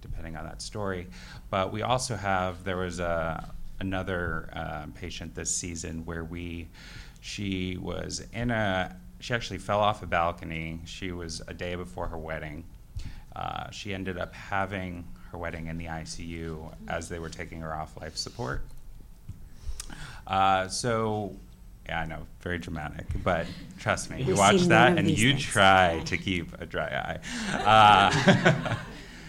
depending 0.00 0.36
on 0.36 0.44
that 0.44 0.62
story. 0.62 1.08
But 1.50 1.72
we 1.72 1.82
also 1.82 2.16
have 2.16 2.64
there 2.64 2.76
was 2.76 3.00
a 3.00 3.52
another 3.80 4.48
uh, 4.52 4.86
patient 4.94 5.34
this 5.34 5.54
season 5.54 6.04
where 6.04 6.24
we, 6.24 6.68
she 7.20 7.76
was 7.76 8.24
in 8.32 8.50
a, 8.50 8.96
she 9.20 9.34
actually 9.34 9.58
fell 9.58 9.80
off 9.80 10.02
a 10.02 10.06
balcony. 10.06 10.80
She 10.84 11.12
was 11.12 11.40
a 11.48 11.54
day 11.54 11.74
before 11.74 12.06
her 12.08 12.18
wedding. 12.18 12.64
Uh, 13.34 13.70
she 13.70 13.92
ended 13.92 14.18
up 14.18 14.34
having 14.34 15.04
her 15.30 15.38
wedding 15.38 15.66
in 15.66 15.78
the 15.78 15.86
ICU 15.86 16.72
as 16.88 17.08
they 17.08 17.18
were 17.18 17.28
taking 17.28 17.60
her 17.60 17.74
off 17.74 18.00
life 18.00 18.16
support. 18.16 18.62
Uh, 20.26 20.68
so, 20.68 21.34
yeah, 21.86 22.00
I 22.00 22.06
know, 22.06 22.26
very 22.40 22.58
dramatic, 22.58 23.06
but 23.22 23.46
trust 23.78 24.10
me, 24.10 24.22
you 24.22 24.36
watch 24.36 24.62
that 24.62 24.96
and 24.96 25.10
you 25.10 25.36
try 25.36 26.00
to 26.06 26.16
keep 26.16 26.58
a 26.60 26.66
dry 26.66 27.18
eye. 27.54 28.12
Uh, 28.72 28.76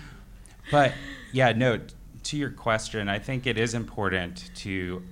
but 0.71 0.93
yeah, 1.31 1.51
no, 1.51 1.79
to 2.25 2.37
your 2.37 2.49
question, 2.49 3.07
I 3.07 3.19
think 3.19 3.47
it 3.47 3.57
is 3.57 3.73
important 3.73 4.49
to 4.55 5.03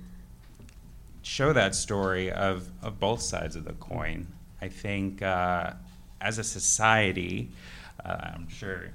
show 1.22 1.52
that 1.52 1.74
story 1.74 2.30
of, 2.30 2.68
of 2.82 3.00
both 3.00 3.22
sides 3.22 3.56
of 3.56 3.64
the 3.64 3.72
coin. 3.74 4.26
I 4.60 4.68
think 4.68 5.22
uh, 5.22 5.72
as 6.20 6.38
a 6.38 6.44
society, 6.44 7.50
uh, 8.04 8.32
I'm 8.34 8.48
sure 8.48 8.90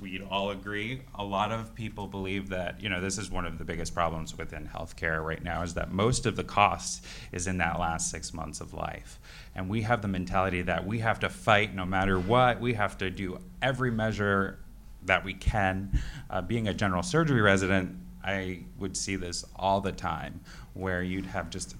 we'd 0.00 0.22
all 0.30 0.50
agree, 0.50 1.02
a 1.14 1.24
lot 1.24 1.50
of 1.50 1.74
people 1.74 2.06
believe 2.06 2.50
that, 2.50 2.80
you 2.80 2.88
know, 2.88 3.00
this 3.00 3.18
is 3.18 3.30
one 3.30 3.46
of 3.46 3.58
the 3.58 3.64
biggest 3.64 3.94
problems 3.94 4.36
within 4.36 4.68
healthcare 4.68 5.24
right 5.24 5.42
now 5.42 5.62
is 5.62 5.74
that 5.74 5.90
most 5.90 6.26
of 6.26 6.36
the 6.36 6.44
cost 6.44 7.04
is 7.32 7.46
in 7.46 7.58
that 7.58 7.80
last 7.80 8.10
six 8.10 8.32
months 8.34 8.60
of 8.60 8.74
life. 8.74 9.18
And 9.54 9.68
we 9.68 9.82
have 9.82 10.02
the 10.02 10.08
mentality 10.08 10.62
that 10.62 10.86
we 10.86 10.98
have 11.00 11.18
to 11.20 11.28
fight 11.28 11.74
no 11.74 11.86
matter 11.86 12.20
what, 12.20 12.60
we 12.60 12.74
have 12.74 12.98
to 12.98 13.10
do 13.10 13.40
every 13.62 13.90
measure 13.90 14.58
that 15.06 15.24
we 15.24 15.34
can. 15.34 15.98
Uh, 16.30 16.42
being 16.42 16.68
a 16.68 16.74
general 16.74 17.02
surgery 17.02 17.40
resident, 17.40 17.96
I 18.22 18.64
would 18.78 18.96
see 18.96 19.16
this 19.16 19.44
all 19.54 19.80
the 19.80 19.92
time 19.92 20.40
where 20.74 21.02
you'd 21.02 21.26
have 21.26 21.50
just 21.50 21.74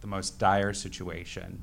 the 0.00 0.06
most 0.06 0.38
dire 0.38 0.72
situation 0.72 1.62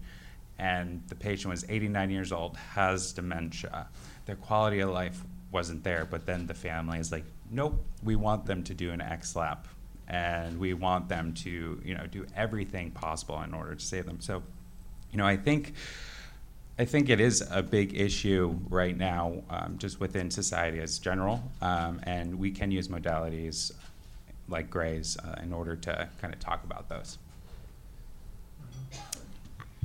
and 0.61 1.01
the 1.07 1.15
patient 1.15 1.49
was 1.49 1.65
89 1.67 2.11
years 2.11 2.31
old, 2.31 2.55
has 2.55 3.11
dementia. 3.13 3.87
Their 4.27 4.35
quality 4.35 4.79
of 4.79 4.91
life 4.91 5.21
wasn't 5.51 5.83
there, 5.83 6.05
but 6.05 6.27
then 6.27 6.45
the 6.45 6.53
family 6.53 6.99
is 6.99 7.11
like, 7.11 7.25
nope, 7.49 7.83
we 8.03 8.15
want 8.15 8.45
them 8.45 8.63
to 8.63 8.73
do 8.75 8.91
an 8.91 8.99
XLAP 8.99 9.65
and 10.07 10.59
we 10.59 10.73
want 10.75 11.09
them 11.09 11.33
to, 11.33 11.81
you 11.83 11.95
know, 11.95 12.05
do 12.05 12.25
everything 12.35 12.91
possible 12.91 13.41
in 13.41 13.53
order 13.53 13.73
to 13.73 13.83
save 13.83 14.05
them. 14.05 14.21
So, 14.21 14.43
you 15.11 15.17
know, 15.17 15.25
I 15.25 15.35
think 15.35 15.73
I 16.81 16.85
think 16.85 17.09
it 17.09 17.19
is 17.19 17.47
a 17.51 17.61
big 17.61 17.93
issue 17.93 18.57
right 18.67 18.97
now, 18.97 19.43
um, 19.51 19.77
just 19.77 19.99
within 19.99 20.31
society 20.31 20.79
as 20.79 20.97
general, 20.97 21.43
um, 21.61 22.01
and 22.01 22.39
we 22.39 22.49
can 22.49 22.71
use 22.71 22.87
modalities 22.87 23.71
like 24.49 24.71
Grey's 24.71 25.15
uh, 25.19 25.35
in 25.43 25.53
order 25.53 25.75
to 25.75 26.09
kind 26.19 26.33
of 26.33 26.39
talk 26.39 26.63
about 26.63 26.89
those. 26.89 27.19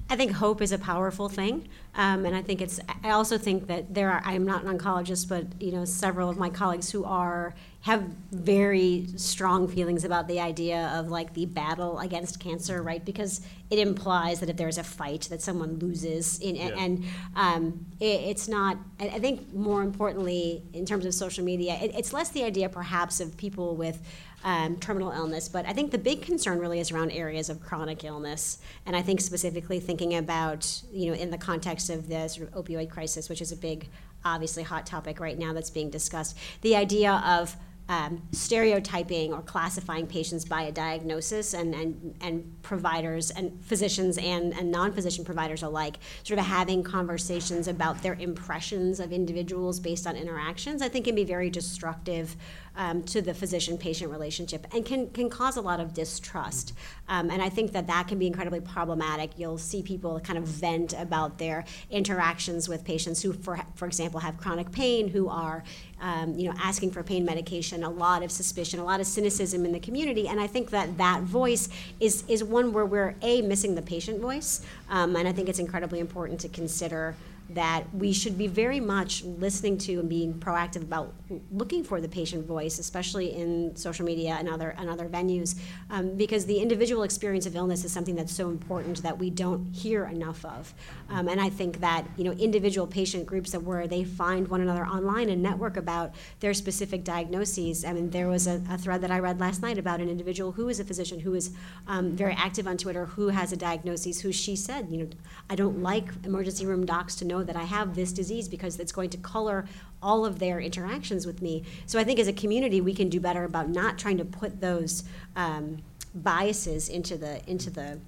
I 0.09 0.17
think 0.17 0.33
hope 0.33 0.63
is 0.63 0.73
a 0.73 0.79
powerful 0.79 1.29
thing, 1.29 1.69
um, 1.97 2.27
and 2.27 2.37
I 2.37 2.43
think 2.43 2.61
it's. 2.61 2.79
I 3.03 3.11
also 3.11 3.39
think 3.39 3.69
that 3.69 3.95
there 3.95 4.11
are. 4.11 4.23
I'm 4.25 4.45
not 4.45 4.63
an 4.63 4.79
oncologist, 4.79 5.29
but 5.31 5.47
you 5.61 5.73
know, 5.73 5.87
several 5.87 6.29
of 6.29 6.37
my 6.37 6.51
colleagues 6.51 6.91
who 6.91 7.05
are 7.05 7.55
have 7.81 8.03
very 8.33 9.07
strong 9.17 9.69
feelings 9.69 10.05
about 10.05 10.29
the 10.29 10.41
idea 10.41 10.93
of 10.95 11.09
like 11.09 11.33
the 11.35 11.47
battle 11.47 12.01
against 12.01 12.39
cancer, 12.39 12.83
right? 12.83 13.05
Because 13.05 13.41
it 13.71 13.79
implies 13.79 14.41
that 14.41 14.51
if 14.51 14.57
there's 14.57 14.77
a 14.77 14.83
fight, 14.83 15.23
that 15.31 15.41
someone 15.41 15.79
loses, 15.79 16.39
in, 16.41 16.57
yeah. 16.57 16.69
and 16.77 17.05
um, 17.35 17.87
it, 17.99 18.21
it's 18.23 18.47
not. 18.47 18.77
I 19.01 19.19
think 19.19 19.55
more 19.55 19.83
importantly, 19.83 20.65
in 20.75 20.85
terms 20.85 21.07
of 21.07 21.15
social 21.15 21.45
media, 21.45 21.79
it, 21.81 21.95
it's 21.95 22.13
less 22.13 22.29
the 22.29 22.45
idea 22.45 22.69
perhaps 22.69 23.21
of 23.21 23.39
people 23.39 23.75
with 23.75 24.03
um, 24.45 24.77
terminal 24.77 25.11
illness. 25.11 25.49
But 25.49 25.67
I 25.67 25.73
think 25.73 25.91
the 25.91 25.99
big 25.99 26.23
concern 26.23 26.59
really 26.59 26.79
is 26.79 26.93
around 26.93 27.11
areas 27.11 27.51
of 27.51 27.61
chronic 27.61 28.05
illness, 28.05 28.59
and 28.87 28.95
I 28.97 29.03
think 29.03 29.21
specifically 29.21 29.81
thinking 29.81 30.15
about 30.15 30.83
you 30.93 31.11
know 31.11 31.15
in 31.15 31.31
the 31.31 31.39
context 31.39 31.86
of 31.91 32.09
the 32.09 32.29
sort 32.29 32.53
of 32.53 32.65
opioid 32.65 32.91
crisis, 32.91 33.29
which 33.29 33.41
is 33.41 33.53
a 33.53 33.57
big 33.57 33.89
obviously 34.25 34.63
hot 34.63 34.87
topic 34.87 35.21
right 35.21 35.39
now 35.39 35.53
that's 35.53 35.71
being 35.71 35.91
discussed. 35.91 36.37
The 36.63 36.77
idea 36.77 37.23
of 37.25 37.57
um, 37.89 38.23
stereotyping 38.33 39.33
or 39.33 39.43
classifying 39.43 40.07
patients 40.09 40.45
by 40.45 40.63
a 40.63 40.73
diagnosis 40.73 41.55
and, 41.55 41.73
and, 41.73 42.17
and 42.21 42.63
providers 42.63 43.31
and 43.31 43.65
physicians 43.65 44.19
and, 44.19 44.53
and 44.55 44.73
non-physician 44.73 45.25
providers 45.25 45.63
alike 45.63 45.99
sort 46.25 46.41
of 46.41 46.47
having 46.47 46.83
conversations 46.83 47.69
about 47.69 48.03
their 48.03 48.15
impressions 48.15 48.99
of 48.99 49.13
individuals 49.13 49.79
based 49.79 50.07
on 50.07 50.17
interactions 50.17 50.83
i 50.83 50.89
think 50.89 51.05
can 51.05 51.15
be 51.15 51.23
very 51.23 51.49
destructive 51.49 52.35
um, 52.77 53.03
to 53.05 53.23
the 53.23 53.35
physician-patient 53.35 54.11
relationship 54.11 54.67
and 54.75 54.85
can, 54.85 55.11
can 55.11 55.29
cause 55.29 55.57
a 55.57 55.61
lot 55.61 55.81
of 55.81 55.95
distrust. 55.95 56.75
Um, 57.09 57.31
and 57.31 57.41
i 57.41 57.49
think 57.49 57.73
that 57.73 57.87
that 57.87 58.09
can 58.09 58.19
be 58.19 58.27
incredibly 58.27 58.61
problematic. 58.61 59.31
You'll 59.37 59.59
see 59.59 59.83
people 59.83 60.19
kind 60.21 60.39
of 60.39 60.45
vent 60.45 60.93
about 60.95 61.39
their 61.39 61.65
interactions 61.91 62.69
with 62.69 62.85
patients 62.85 63.23
who 63.23 63.33
for, 63.33 63.61
for 63.75 63.87
example 63.87 64.21
have 64.21 64.37
chronic 64.37 64.73
pain 64.73 65.09
who 65.09 65.29
are 65.29 65.65
um, 66.01 66.39
you 66.39 66.49
know, 66.49 66.55
asking 66.59 66.91
for 66.91 67.03
pain 67.03 67.25
medication, 67.25 67.83
a 67.83 67.91
lot 67.91 68.23
of 68.23 68.31
suspicion, 68.31 68.81
a 68.81 68.85
lot 68.85 69.01
of 69.01 69.07
cynicism 69.07 69.65
in 69.65 69.73
the 69.73 69.81
community, 69.81 70.29
and 70.29 70.39
I 70.39 70.47
think 70.47 70.71
that 70.71 70.99
that 70.99 71.23
voice 71.23 71.69
is 72.01 72.25
is 72.29 72.45
one 72.45 72.73
where 72.73 72.85
we're 72.85 73.15
a 73.23 73.43
missing 73.43 73.75
the 73.75 73.83
patient 73.83 74.21
voice, 74.21 74.61
um, 74.91 75.17
and 75.17 75.27
I 75.27 75.33
think 75.33 75.49
it's 75.49 75.59
incredibly 75.59 76.01
important 76.01 76.41
to 76.41 76.49
consider 76.49 77.15
that 77.51 77.85
we 77.95 78.13
should 78.13 78.37
be 78.37 78.47
very 78.47 78.81
much 78.81 79.23
listening 79.23 79.79
to 79.79 80.01
and 80.01 80.09
being 80.09 80.35
proactive 80.35 80.83
about 80.83 81.15
looking 81.53 81.85
for 81.85 82.01
the 82.01 82.09
patient 82.09 82.45
voice, 82.47 82.79
especially 82.79 83.35
in 83.35 83.75
social 83.77 84.05
media 84.05 84.37
and 84.39 84.49
other 84.49 84.71
and 84.71 84.91
other 84.91 85.09
venues, 85.09 85.59
um, 85.91 86.17
because 86.17 86.47
the 86.47 86.59
individual 86.59 87.03
experience 87.05 87.47
of 87.47 87.55
illness 87.55 87.85
is 87.85 87.93
something 87.93 88.17
that's 88.17 88.33
so 88.33 88.49
important 88.49 89.03
that 89.03 89.19
we 89.19 89.31
don't 89.31 89.73
hear 89.73 90.07
enough 90.07 90.45
of. 90.45 90.75
Um, 91.09 91.29
and 91.29 91.41
I 91.41 91.49
think 91.49 91.81
that 91.81 92.05
you 92.17 92.25
know 92.25 92.33
individual 92.33 92.87
patient 92.87 93.27
groups 93.27 93.53
that 93.53 93.63
where 93.63 93.87
they 93.87 94.03
find 94.03 94.49
one 94.49 94.61
another 94.61 94.87
online 94.87 95.29
and 95.29 95.43
network 95.43 95.77
about 95.77 96.15
their 96.41 96.55
specific 96.55 97.05
diagnoses. 97.05 97.85
I 97.85 97.93
mean, 97.93 98.11
there 98.11 98.29
was 98.29 98.47
a, 98.47 98.61
a 98.71 98.77
thread 98.77 99.01
that 99.03 99.11
I 99.11 99.21
read 99.21 99.39
last 99.39 99.63
night 99.63 99.79
about 99.79 100.01
an 100.01 100.09
individual 100.09 100.53
who 100.53 100.69
is 100.69 100.81
a 100.81 100.85
physician 100.85 101.21
who 101.21 101.35
is 101.35 101.55
um, 101.87 102.17
very 102.17 102.35
active 102.35 102.67
on 102.67 102.77
Twitter 102.77 103.07
who 103.07 103.29
has 103.29 103.53
a 103.53 103.57
diagnosis. 103.57 104.21
Who 104.21 104.33
she 104.33 104.57
said, 104.57 104.89
you 104.91 104.99
know, 104.99 105.09
I 105.49 105.55
don't 105.55 105.81
like 105.83 106.09
emergency 106.25 106.67
room 106.67 106.85
docs 106.85 107.15
to 107.17 107.25
know 107.25 107.36
know 107.37 107.45
that 107.45 107.57
I 107.57 107.65
have 107.65 107.95
this 107.95 108.13
disease 108.13 108.49
because 108.49 108.79
it's 108.79 108.93
going 108.93 109.11
to 109.11 109.19
color 109.19 109.67
all 110.03 110.25
of 110.25 110.39
their 110.39 110.61
interactions 110.61 111.27
with 111.27 111.43
me. 111.43 111.65
So 111.87 111.99
I 111.99 112.05
think 112.05 112.19
as 112.19 112.29
a 112.29 112.33
community, 112.33 112.81
we 112.81 112.95
can 112.95 113.09
do 113.09 113.21
better 113.21 113.45
about 113.45 113.69
not 113.69 113.99
trying 113.99 114.19
to 114.19 114.25
put 114.25 114.61
those 114.61 115.05
um, 115.35 115.79
biases 116.15 116.89
into 116.89 117.17
the 117.17 117.49
into 117.49 117.71
the 117.71 117.99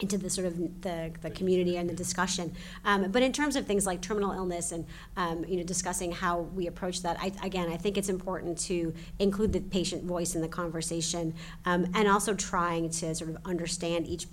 into 0.00 0.16
the 0.16 0.30
sort 0.30 0.46
of 0.46 0.82
the, 0.82 1.10
the 1.22 1.30
community 1.30 1.76
and 1.76 1.90
the 1.90 1.94
discussion. 1.94 2.54
Um, 2.84 3.10
but 3.10 3.20
in 3.20 3.32
terms 3.32 3.56
of 3.56 3.66
things 3.66 3.84
like 3.84 4.00
terminal 4.00 4.32
illness 4.32 4.70
and 4.70 4.86
um, 5.16 5.44
you 5.44 5.56
know 5.56 5.64
discussing 5.64 6.12
how 6.12 6.40
we 6.40 6.66
approach 6.66 7.02
that, 7.02 7.16
I, 7.20 7.32
again, 7.42 7.68
I 7.68 7.76
think 7.76 7.98
it's 7.98 8.08
important 8.08 8.58
to 8.60 8.94
include 9.18 9.52
the 9.52 9.60
patient 9.60 10.04
voice 10.04 10.34
in 10.34 10.40
the 10.40 10.48
conversation 10.48 11.34
um, 11.64 11.86
and 11.94 12.08
also 12.08 12.34
trying 12.34 12.90
to 12.90 13.14
sort 13.14 13.30
of 13.30 13.38
understand 13.44 14.06
each 14.06 14.26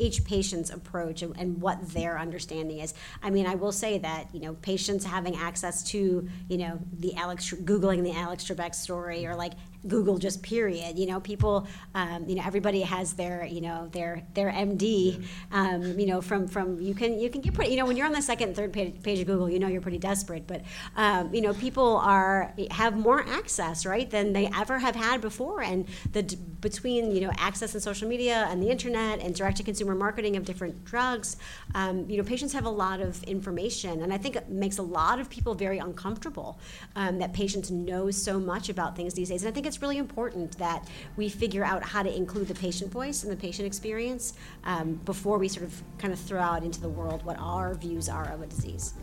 each 0.00 0.24
patient's 0.24 0.70
approach 0.70 1.22
and, 1.22 1.36
and, 1.38 1.60
what 1.60 1.90
their 1.90 2.18
understanding 2.18 2.78
is. 2.78 2.94
I 3.22 3.28
mean, 3.28 3.46
I 3.46 3.54
will 3.54 3.72
say 3.72 3.98
that 3.98 4.28
you 4.32 4.40
know 4.40 4.54
patients 4.62 5.04
having 5.04 5.36
access 5.36 5.82
to 5.90 6.28
you 6.48 6.58
know 6.58 6.78
the 6.98 7.14
Alex 7.16 7.52
googling 7.52 8.02
the 8.02 8.12
Alex 8.12 8.44
Trebek 8.44 8.74
story 8.74 9.26
or 9.26 9.36
like 9.36 9.52
Google 9.86 10.18
just 10.18 10.42
period. 10.42 10.98
You 10.98 11.06
know, 11.06 11.20
people, 11.20 11.66
um, 11.94 12.28
you 12.28 12.34
know, 12.34 12.42
everybody 12.44 12.82
has 12.82 13.14
their, 13.14 13.44
you 13.44 13.60
know, 13.60 13.88
their 13.92 14.22
their 14.34 14.50
MD. 14.50 15.24
Um, 15.52 15.98
you 15.98 16.06
know, 16.06 16.20
from 16.20 16.46
from 16.48 16.80
you 16.80 16.94
can 16.94 17.18
you 17.18 17.30
can 17.30 17.40
get 17.40 17.54
pretty. 17.54 17.70
You 17.72 17.78
know, 17.78 17.86
when 17.86 17.96
you're 17.96 18.06
on 18.06 18.12
the 18.12 18.22
second, 18.22 18.54
third 18.54 18.72
page, 18.72 19.02
page 19.02 19.20
of 19.20 19.26
Google, 19.26 19.48
you 19.48 19.58
know 19.58 19.68
you're 19.68 19.80
pretty 19.80 19.98
desperate. 19.98 20.46
But 20.46 20.62
um, 20.96 21.32
you 21.34 21.40
know, 21.40 21.54
people 21.54 21.96
are 21.98 22.52
have 22.70 22.96
more 22.96 23.26
access, 23.26 23.86
right, 23.86 24.08
than 24.10 24.32
they 24.32 24.50
ever 24.54 24.78
have 24.78 24.96
had 24.96 25.20
before. 25.20 25.62
And 25.62 25.86
the 26.12 26.22
between 26.60 27.10
you 27.12 27.22
know 27.22 27.32
access 27.38 27.74
and 27.74 27.82
social 27.82 28.08
media 28.08 28.46
and 28.50 28.62
the 28.62 28.68
internet 28.68 29.20
and 29.20 29.34
direct 29.34 29.56
to 29.58 29.62
consumer 29.62 29.94
marketing 29.94 30.36
of 30.36 30.44
different 30.44 30.84
drugs, 30.84 31.36
um, 31.74 32.08
you 32.08 32.18
know, 32.18 32.24
patients 32.24 32.52
have 32.52 32.66
a 32.66 32.70
lot 32.70 33.00
of 33.00 33.22
information, 33.24 34.02
and 34.02 34.12
I 34.12 34.18
think 34.18 34.36
it 34.36 34.48
makes 34.50 34.78
a 34.78 34.82
lot 34.82 35.20
of 35.20 35.30
people 35.30 35.54
very 35.54 35.78
uncomfortable 35.78 36.58
um, 36.96 37.18
that 37.18 37.32
patients 37.32 37.70
know 37.70 38.10
so 38.10 38.38
much 38.38 38.68
about 38.68 38.96
things 38.96 39.14
these 39.14 39.28
days. 39.28 39.42
And 39.42 39.50
I 39.50 39.54
think 39.54 39.69
it's 39.70 39.80
really 39.80 39.98
important 39.98 40.58
that 40.58 40.88
we 41.16 41.28
figure 41.28 41.62
out 41.62 41.80
how 41.84 42.02
to 42.02 42.12
include 42.12 42.48
the 42.48 42.54
patient 42.56 42.90
voice 42.90 43.22
and 43.22 43.30
the 43.30 43.36
patient 43.36 43.66
experience 43.68 44.32
um, 44.64 44.94
before 45.04 45.38
we 45.38 45.46
sort 45.46 45.64
of 45.64 45.80
kind 45.96 46.12
of 46.12 46.18
throw 46.18 46.40
out 46.40 46.64
into 46.64 46.80
the 46.80 46.88
world 46.88 47.24
what 47.24 47.36
our 47.38 47.74
views 47.74 48.08
are 48.08 48.32
of 48.32 48.42
a 48.42 48.46
disease. 48.46 48.94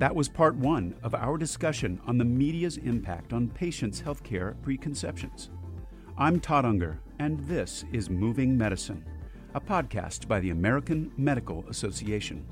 That 0.00 0.12
was 0.12 0.28
part 0.28 0.56
one 0.56 0.96
of 1.04 1.14
our 1.14 1.38
discussion 1.38 2.00
on 2.08 2.18
the 2.18 2.24
media's 2.24 2.78
impact 2.78 3.32
on 3.32 3.50
patients' 3.50 4.02
healthcare 4.02 4.60
preconceptions. 4.62 5.50
I'm 6.18 6.40
Todd 6.40 6.64
Unger, 6.64 6.98
and 7.20 7.38
this 7.46 7.84
is 7.92 8.10
Moving 8.10 8.58
Medicine, 8.58 9.04
a 9.54 9.60
podcast 9.60 10.26
by 10.26 10.40
the 10.40 10.50
American 10.50 11.12
Medical 11.16 11.64
Association. 11.68 12.44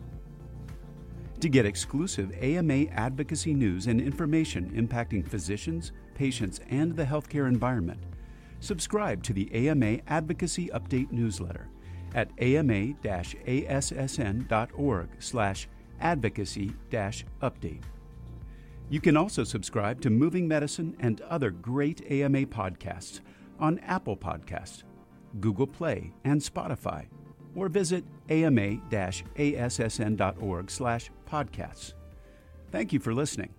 To 1.41 1.49
get 1.51 1.67
exclusive 1.67 2.33
AMA 2.41 2.87
advocacy 2.93 3.53
news 3.53 3.89
and 3.89 4.01
information 4.01 4.71
impacting 4.71 5.29
physicians, 5.29 5.93
patients, 6.15 6.61
and 6.71 6.97
the 6.97 7.05
healthcare 7.05 7.49
environment, 7.49 8.01
subscribe 8.61 9.23
to 9.25 9.33
the 9.33 9.53
AMA 9.69 9.99
Advocacy 10.07 10.69
Update 10.69 11.13
newsletter 11.13 11.69
at 12.15 12.31
ama-assn.org 12.39 12.99
slash 15.19 15.69
advocacy-update. 16.01 17.83
You 18.91 19.01
can 19.01 19.17
also 19.17 19.45
subscribe 19.45 20.01
to 20.03 20.11
Moving 20.11 20.47
Medicine 20.47 20.95
and 21.01 21.21
other 21.23 21.51
great 21.51 22.03
AMA 22.11 22.47
podcasts 22.47 23.21
on 23.59 23.79
Apple 23.81 24.17
Podcasts, 24.17 24.83
Google 25.41 25.67
Play, 25.67 26.13
and 26.25 26.41
Spotify, 26.41 27.07
or 27.55 27.69
visit 27.69 28.05
ama-assn.org 28.29 28.81
slash 30.71 31.11
podcasts. 31.27 31.95
Thank 32.71 32.93
you 32.93 33.01
for 33.01 33.15
listening. 33.15 33.55